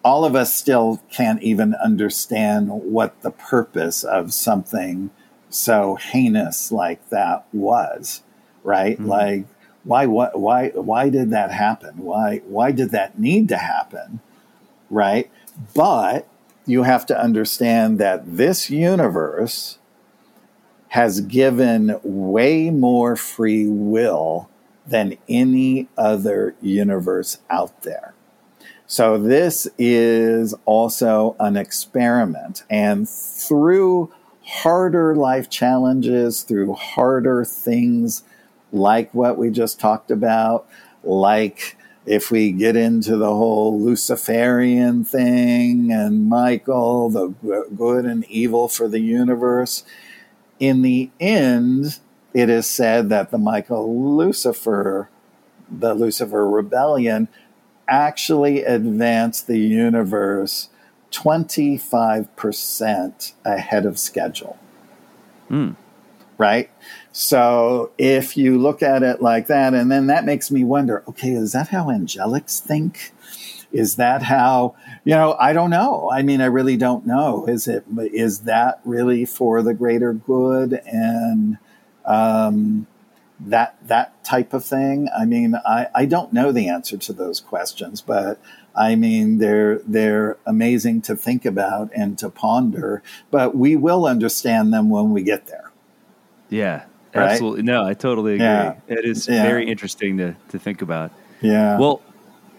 all 0.05 0.25
of 0.25 0.35
us 0.35 0.55
still 0.55 1.03
can't 1.11 1.43
even 1.43 1.75
understand 1.75 2.69
what 2.69 3.21
the 3.23 3.31
purpose 3.31 4.05
of 4.05 4.33
something 4.33 5.11
so 5.49 5.97
heinous 5.97 6.73
like 6.73 7.09
that 7.11 7.47
was, 7.53 8.23
right? 8.65 8.99
Mm. 8.99 9.07
Like, 9.07 9.45
why, 9.85 10.07
what, 10.07 10.39
why, 10.39 10.69
why 10.71 11.09
did 11.09 11.31
that 11.31 11.51
happen? 11.51 11.99
Why, 11.99 12.43
why 12.47 12.73
did 12.73 12.91
that 12.91 13.19
need 13.19 13.49
to 13.49 13.57
happen? 13.57 14.21
Right? 14.91 15.31
But 15.75 16.29
you 16.67 16.85
have 16.85 17.07
to 17.07 17.21
understand 17.21 17.99
that 17.99 18.37
this 18.37 18.71
universe 18.71 19.79
has 20.89 21.23
given 21.23 21.99
way 22.03 22.71
more 22.71 23.17
free 23.17 23.67
will 23.67 24.49
than 24.87 25.17
any 25.29 25.89
other 25.97 26.55
universe 26.61 27.39
out 27.49 27.83
there. 27.83 28.15
So 28.87 29.17
this 29.17 29.67
is 29.79 30.55
also 30.67 31.35
an 31.41 31.57
experiment. 31.57 32.65
And 32.69 33.09
through 33.09 34.13
harder 34.45 35.17
life 35.17 35.49
challenges, 35.49 36.43
through 36.43 36.75
harder 36.75 37.45
things 37.45 38.23
like 38.73 39.13
what 39.15 39.39
we 39.39 39.51
just 39.51 39.79
talked 39.79 40.11
about, 40.11 40.67
like 41.05 41.77
if 42.05 42.31
we 42.31 42.51
get 42.51 42.75
into 42.75 43.17
the 43.17 43.35
whole 43.35 43.81
Luciferian 43.81 45.05
thing 45.05 45.93
and 45.93 46.29
Michael, 46.29 47.11
the 47.11 47.29
good 47.77 48.05
and 48.05 48.25
evil 48.25 48.69
for 48.69 48.89
the 48.89 49.01
universe, 49.01 49.85
in 50.59 50.83
the 50.83 51.11
end, 51.21 52.01
it 52.35 52.49
is 52.49 52.67
said 52.67 53.09
that 53.11 53.31
the 53.31 53.39
Michael 53.39 54.17
Lucifer, 54.17 55.09
the 55.71 55.95
Lucifer 55.95 56.49
rebellion, 56.49 57.29
actually 57.89 58.65
advanced 58.65 59.47
the 59.47 59.59
universe 59.59 60.69
25% 61.11 63.33
ahead 63.45 63.85
of 63.85 63.99
schedule. 63.99 64.59
Mm. 65.51 65.77
Right? 66.39 66.71
So 67.13 67.93
if 67.99 68.37
you 68.37 68.59
look 68.59 68.83
at 68.83 69.03
it 69.03 69.21
like 69.21 69.47
that, 69.47 69.75
and 69.75 69.91
then 69.91 70.07
that 70.07 70.25
makes 70.25 70.51
me 70.51 70.65
wonder 70.65 71.05
okay, 71.09 71.33
is 71.33 71.53
that 71.53 71.69
how 71.69 71.87
angelics 71.87 72.59
think? 72.61 73.13
Is 73.73 73.97
that 73.97 74.23
how, 74.23 74.75
you 75.05 75.15
know, 75.15 75.35
I 75.41 75.53
don't 75.53 75.71
know. 75.71 76.11
I 76.11 76.23
mean, 76.23 76.41
I 76.41 76.47
really 76.47 76.77
don't 76.77 77.07
know. 77.07 77.47
Is 77.47 77.67
it, 77.67 77.85
is 78.13 78.41
that 78.41 78.81
really 78.85 79.25
for 79.25 79.63
the 79.63 79.73
greater 79.73 80.13
good 80.13 80.75
and, 80.87 81.57
um, 82.05 82.87
that, 83.41 83.77
that 83.87 84.23
type 84.25 84.53
of 84.53 84.63
thing? 84.65 85.09
I 85.17 85.25
mean, 85.25 85.55
I, 85.67 85.89
I 85.95 86.05
don't 86.05 86.35
know 86.35 86.53
the 86.53 86.69
answer 86.69 86.99
to 86.99 87.13
those 87.15 87.41
questions, 87.41 88.03
but 88.03 88.39
I 88.77 88.95
mean, 88.95 89.39
they're, 89.39 89.79
they're 89.79 90.37
amazing 90.45 91.01
to 91.03 91.17
think 91.17 91.47
about 91.47 91.91
and 91.95 92.19
to 92.19 92.29
ponder, 92.29 93.03
but 93.31 93.57
we 93.57 93.75
will 93.75 94.05
understand 94.05 94.73
them 94.73 94.91
when 94.91 95.13
we 95.13 95.23
get 95.23 95.47
there. 95.47 95.73
Yeah, 96.51 96.85
right? 97.15 97.31
absolutely. 97.31 97.63
No, 97.63 97.85
I 97.85 97.95
totally 97.95 98.35
agree. 98.35 98.45
Yeah. 98.47 98.75
It 98.89 99.05
is 99.05 99.29
yeah. 99.29 99.43
very 99.43 99.69
interesting 99.69 100.19
to, 100.19 100.37
to 100.51 100.59
think 100.59 100.83
about. 100.83 101.13
Yeah. 101.41 101.79
Well, 101.79 102.03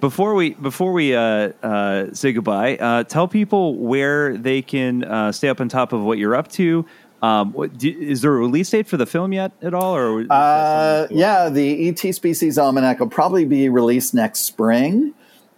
before 0.02 0.36
we 0.36 0.50
before 0.56 0.92
we 0.92 1.16
uh, 1.16 1.22
uh, 1.63 2.13
say 2.13 2.34
goodbye, 2.34 2.76
uh, 2.76 3.04
tell 3.06 3.28
people 3.28 3.78
where 3.78 4.36
they 4.38 4.62
can 4.62 5.06
uh, 5.06 5.32
stay 5.32 5.48
up 5.48 5.62
on 5.62 5.70
top 5.70 5.94
of 5.94 6.02
what 6.02 6.18
you're 6.18 6.36
up 6.36 6.50
to. 6.50 6.86
Um, 7.22 7.54
what, 7.54 7.78
do, 7.78 7.89
is 7.89 8.22
there 8.22 8.34
a 8.34 8.38
release 8.38 8.70
date 8.70 8.86
for 8.86 8.98
the 8.98 9.06
film 9.06 9.32
yet 9.32 9.54
at 9.62 9.74
all? 9.74 9.96
Or 9.96 10.26
uh, 10.30 11.08
yeah, 11.10 11.48
the 11.48 11.88
ET 11.88 12.13
Species 12.13 12.58
Almanac 12.58 13.00
will 13.00 13.08
probably 13.08 13.46
be 13.46 13.70
released 13.70 14.13
next 14.13 14.42
spring. 14.42 15.13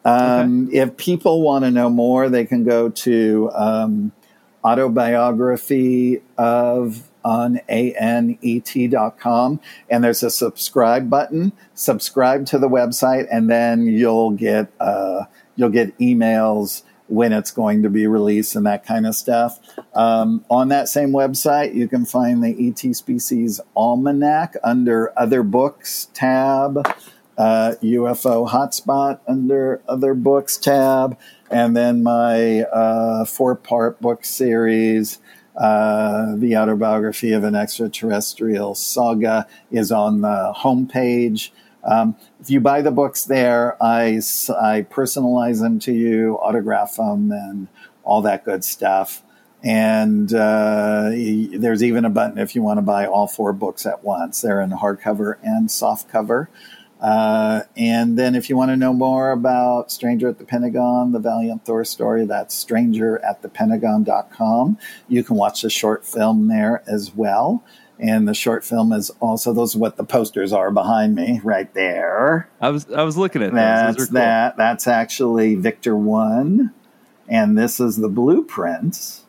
Um, 0.06 0.68
okay. 0.68 0.78
If 0.78 0.98
people 0.98 1.42
want 1.42 1.66
to 1.66 1.72
know 1.72 1.90
more, 1.90 2.30
they 2.30 2.46
can 2.46 2.64
go 2.66 2.90
to 2.90 3.50
um, 3.56 4.12
autobiography 4.64 6.22
of 6.38 7.10
on 7.26 7.60
anet.com 7.68 9.60
and 9.90 10.04
there's 10.04 10.24
a 10.24 10.30
subscribe 10.30 11.10
button. 11.10 11.52
Subscribe 11.74 12.46
to 12.46 12.60
the 12.60 12.70
website 12.70 13.28
and 13.32 13.50
then 13.50 13.88
you'll 13.88 14.32
get 14.32 14.72
uh, 14.80 15.26
you'll 15.56 15.70
get 15.70 15.98
emails 15.98 16.84
when 17.08 17.34
it's 17.34 17.52
going 17.52 17.84
to 17.84 17.90
be 17.90 18.08
released 18.08 18.56
and 18.56 18.66
that 18.66 18.86
kind 18.86 19.06
of 19.06 19.16
stuff. 19.16 19.60
Um, 19.94 20.46
on 20.50 20.70
that 20.70 20.88
same 20.88 21.12
website 21.12 21.74
you 21.74 21.88
can 21.88 22.06
find 22.06 22.44
the 22.44 22.68
et 22.68 22.96
species 22.96 23.60
almanac 23.76 24.56
under 24.64 25.12
other 25.20 25.42
books 25.42 26.10
tab 26.14 26.88
uh, 27.38 27.74
ufo 27.82 28.48
hotspot 28.48 29.20
under 29.28 29.82
other 29.90 30.14
books 30.14 30.58
tab 30.58 31.18
and 31.52 31.76
then 31.76 32.02
my 32.04 32.62
uh, 32.62 33.26
four 33.26 33.56
part 33.56 34.00
book 34.00 34.24
series 34.24 35.20
uh, 35.58 36.36
the 36.36 36.58
autobiography 36.58 37.32
of 37.32 37.44
an 37.44 37.56
extraterrestrial 37.56 38.76
saga 38.76 39.48
is 39.72 39.92
on 39.92 40.22
the 40.22 40.54
homepage. 40.58 41.52
Um, 41.84 42.16
if 42.42 42.50
you 42.50 42.60
buy 42.60 42.82
the 42.82 42.92
books 42.92 43.26
there, 43.26 43.82
I, 43.82 44.18
I 44.60 44.86
personalize 44.90 45.62
them 45.62 45.80
to 45.80 45.94
you, 45.94 46.36
autograph 46.42 46.96
them, 46.96 47.32
and 47.32 47.68
all 48.04 48.22
that 48.24 48.44
good 48.44 48.64
stuff. 48.64 49.22
And 49.64 50.32
uh, 50.34 51.10
there's 51.10 51.84
even 51.84 52.06
a 52.06 52.10
button 52.10 52.38
if 52.38 52.56
you 52.56 52.62
want 52.62 52.78
to 52.78 52.84
buy 52.84 53.08
all 53.08 53.28
four 53.28 53.52
books 53.54 53.86
at 53.86 54.04
once. 54.04 54.42
They're 54.42 54.62
in 54.62 54.72
hardcover 54.72 55.38
and 55.44 55.70
softcover. 55.70 56.48
Uh, 57.06 57.62
and 57.78 58.18
then 58.18 58.34
if 58.34 58.50
you 58.50 58.58
want 58.58 58.72
to 58.72 58.76
know 58.76 58.92
more 58.92 59.30
about 59.30 59.92
Stranger 59.92 60.28
at 60.28 60.40
the 60.40 60.44
Pentagon, 60.44 61.12
the 61.12 61.20
Valiant 61.20 61.64
Thor 61.64 61.86
story, 61.86 62.26
that's 62.26 62.66
strangeratthepentagon.com. 62.66 64.80
You 65.08 65.24
can 65.24 65.36
watch 65.36 65.62
the 65.62 65.70
short 65.70 66.04
film 66.04 66.48
there 66.48 66.82
as 66.88 67.14
well. 67.14 67.64
And 68.00 68.28
the 68.28 68.34
short 68.34 68.64
film 68.64 68.92
is 68.92 69.12
also 69.20 69.54
those 69.54 69.76
are 69.76 69.80
what 69.80 69.98
the 69.98 70.04
posters 70.04 70.52
are 70.52 70.72
behind 70.72 71.14
me 71.14 71.42
right 71.44 71.72
there. 71.76 72.50
I 72.60 72.70
was 72.70 72.92
I 72.92 73.04
was 73.04 73.18
looking 73.18 73.44
at 73.44 73.54
that's 73.54 73.98
those. 73.98 74.08
Cool. 74.08 74.16
that. 74.16 74.58
That's 74.58 74.88
actually 74.88 75.54
Victor 75.54 75.96
One, 75.96 76.74
and 77.30 77.56
this 77.56 77.80
is 77.80 77.98
the 77.98 78.10
blueprints 78.10 79.26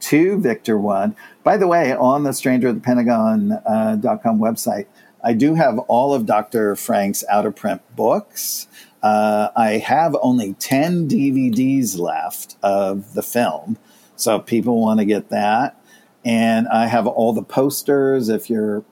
to 0.00 0.38
Victor 0.38 0.76
One. 0.76 1.16
By 1.42 1.56
the 1.56 1.66
way, 1.66 1.94
on 1.94 2.24
the 2.24 2.34
Stranger 2.34 2.68
at 2.68 2.74
the 2.74 2.80
Pentagon.com 2.80 3.62
uh, 3.64 3.96
website, 3.96 4.86
I 5.22 5.32
do 5.32 5.54
have 5.54 5.78
all 5.80 6.14
of 6.14 6.26
Dr. 6.26 6.74
Frank's 6.76 7.24
out 7.30 7.46
of 7.46 7.54
print 7.54 7.82
books. 7.94 8.66
Uh, 9.02 9.48
I 9.56 9.78
have 9.78 10.16
only 10.22 10.54
10 10.54 11.08
DVDs 11.08 11.98
left 11.98 12.56
of 12.62 13.14
the 13.14 13.22
film. 13.22 13.78
So 14.16 14.36
if 14.36 14.46
people 14.46 14.80
want 14.80 15.00
to 15.00 15.04
get 15.04 15.28
that. 15.30 15.78
And 16.24 16.68
I 16.68 16.86
have 16.86 17.06
all 17.06 17.32
the 17.32 17.42
posters. 17.42 18.28
If 18.28 18.48
you're 18.48 18.84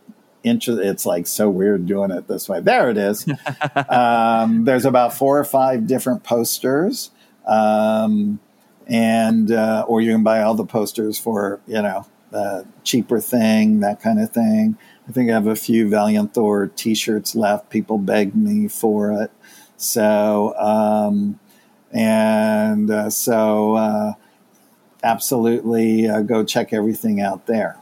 interested, 0.43 0.85
it's 0.85 1.07
like 1.07 1.27
so 1.27 1.49
weird 1.49 1.87
doing 1.87 2.11
it 2.11 2.27
this 2.27 2.49
way. 2.49 2.61
There 2.61 2.91
it 2.91 2.97
is. 2.97 3.27
um, 3.89 4.65
there's 4.65 4.85
about 4.85 5.15
four 5.15 5.39
or 5.39 5.45
five 5.45 5.87
different 5.87 6.25
posters. 6.25 7.11
Um, 7.47 8.41
and, 8.89 9.53
uh, 9.53 9.85
or 9.87 10.01
you 10.01 10.13
can 10.13 10.25
buy 10.25 10.43
all 10.43 10.55
the 10.55 10.65
posters 10.65 11.19
for, 11.19 11.61
you 11.69 11.81
know, 11.83 12.07
a 12.33 12.65
cheaper 12.83 13.21
thing, 13.21 13.81
that 13.81 14.01
kind 14.03 14.21
of 14.21 14.31
thing. 14.31 14.77
I 15.09 15.13
think 15.13 15.31
I 15.31 15.35
have 15.35 15.47
a 15.47 15.57
few 15.57 15.89
Valiant 15.89 16.35
Thor 16.35 16.69
t 16.69 16.95
shirts 16.95 17.35
left. 17.35 17.71
People 17.71 17.99
begged 17.99 18.37
me 18.37 18.69
for 18.69 19.13
it. 19.13 19.31
So, 19.77 20.55
um, 20.57 21.41
and 21.91 22.91
uh, 22.91 23.11
so 23.11 23.75
uh, 23.75 24.13
absolutely 25.03 26.09
uh, 26.09 26.21
go 26.21 26.45
check 26.45 26.73
everything 26.73 27.21
out 27.21 27.47
there. 27.47 27.77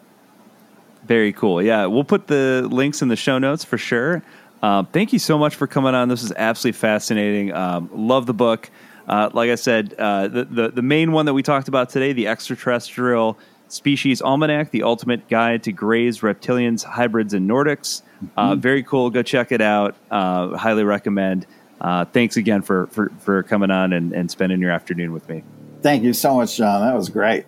Very 1.07 1.33
cool. 1.33 1.63
Yeah, 1.63 1.87
we'll 1.87 2.05
put 2.05 2.27
the 2.27 2.69
links 2.71 3.03
in 3.03 3.09
the 3.09 3.17
show 3.17 3.39
notes 3.39 3.65
for 3.65 3.79
sure. 3.79 4.23
Um, 4.63 4.87
thank 4.87 5.13
you 5.13 5.19
so 5.19 5.39
much 5.39 5.55
for 5.55 5.67
coming 5.67 5.95
on. 5.95 6.09
This 6.09 6.23
is 6.23 6.33
absolutely 6.37 6.79
fascinating. 6.79 7.53
Um, 7.53 7.91
love 7.93 8.27
the 8.27 8.35
book. 8.35 8.71
Uh, 9.07 9.31
like 9.33 9.51
I 9.51 9.55
said, 9.55 9.95
uh, 9.99 10.29
the, 10.29 10.45
the, 10.45 10.69
the 10.69 10.83
main 10.83 11.13
one 11.13 11.27
that 11.27 11.35
we 11.35 11.43
talked 11.43 11.69
about 11.69 11.89
today, 11.89 12.13
the 12.13 12.27
extraterrestrial 12.27 13.39
species 13.69 14.23
almanac, 14.23 14.71
the 14.71 14.83
ultimate 14.83 15.29
guide 15.29 15.63
to 15.65 15.73
greys, 15.73 16.21
reptilians, 16.21 16.85
hybrids, 16.85 17.35
and 17.35 17.49
Nordics. 17.49 18.03
Uh, 18.37 18.53
mm-hmm. 18.53 18.61
very 18.61 18.83
cool. 18.83 19.11
Go 19.11 19.23
check 19.23 19.53
it 19.53 19.61
out. 19.61 19.97
highly 20.11 20.85
recommend. 20.85 21.47
Uh, 21.81 22.05
thanks 22.05 22.37
again 22.37 22.63
for, 22.63 22.89
for, 22.89 23.11
for 23.21 23.43
coming 23.45 23.71
on 23.71 23.93
and, 23.93 24.13
and 24.13 24.31
spending 24.31 24.61
your 24.61 24.71
afternoon 24.71 25.13
with 25.13 25.29
me. 25.29 25.45
Thank 25.81 26.03
you 26.03 26.13
so 26.13 26.35
much, 26.37 26.57
John. 26.57 26.81
That 26.81 26.97
was 26.97 27.09
great. 27.09 27.47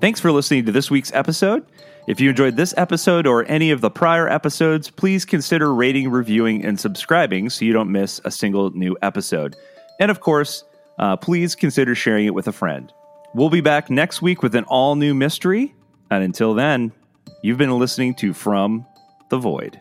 Thanks 0.00 0.18
for 0.18 0.32
listening 0.32 0.64
to 0.64 0.72
this 0.72 0.90
week's 0.90 1.12
episode. 1.12 1.66
If 2.10 2.20
you 2.20 2.28
enjoyed 2.28 2.56
this 2.56 2.74
episode 2.76 3.24
or 3.24 3.44
any 3.46 3.70
of 3.70 3.80
the 3.80 3.90
prior 3.90 4.28
episodes, 4.28 4.90
please 4.90 5.24
consider 5.24 5.72
rating, 5.72 6.10
reviewing, 6.10 6.64
and 6.64 6.78
subscribing 6.78 7.48
so 7.50 7.64
you 7.64 7.72
don't 7.72 7.92
miss 7.92 8.20
a 8.24 8.32
single 8.32 8.72
new 8.72 8.96
episode. 9.00 9.54
And 10.00 10.10
of 10.10 10.18
course, 10.18 10.64
uh, 10.98 11.16
please 11.16 11.54
consider 11.54 11.94
sharing 11.94 12.26
it 12.26 12.34
with 12.34 12.48
a 12.48 12.52
friend. 12.52 12.92
We'll 13.32 13.48
be 13.48 13.60
back 13.60 13.90
next 13.90 14.22
week 14.22 14.42
with 14.42 14.56
an 14.56 14.64
all 14.64 14.96
new 14.96 15.14
mystery. 15.14 15.72
And 16.10 16.24
until 16.24 16.52
then, 16.52 16.90
You've 17.42 17.56
been 17.56 17.70
listening 17.78 18.14
to 18.16 18.34
From 18.34 18.84
the 19.30 19.38
Void. 19.38 19.80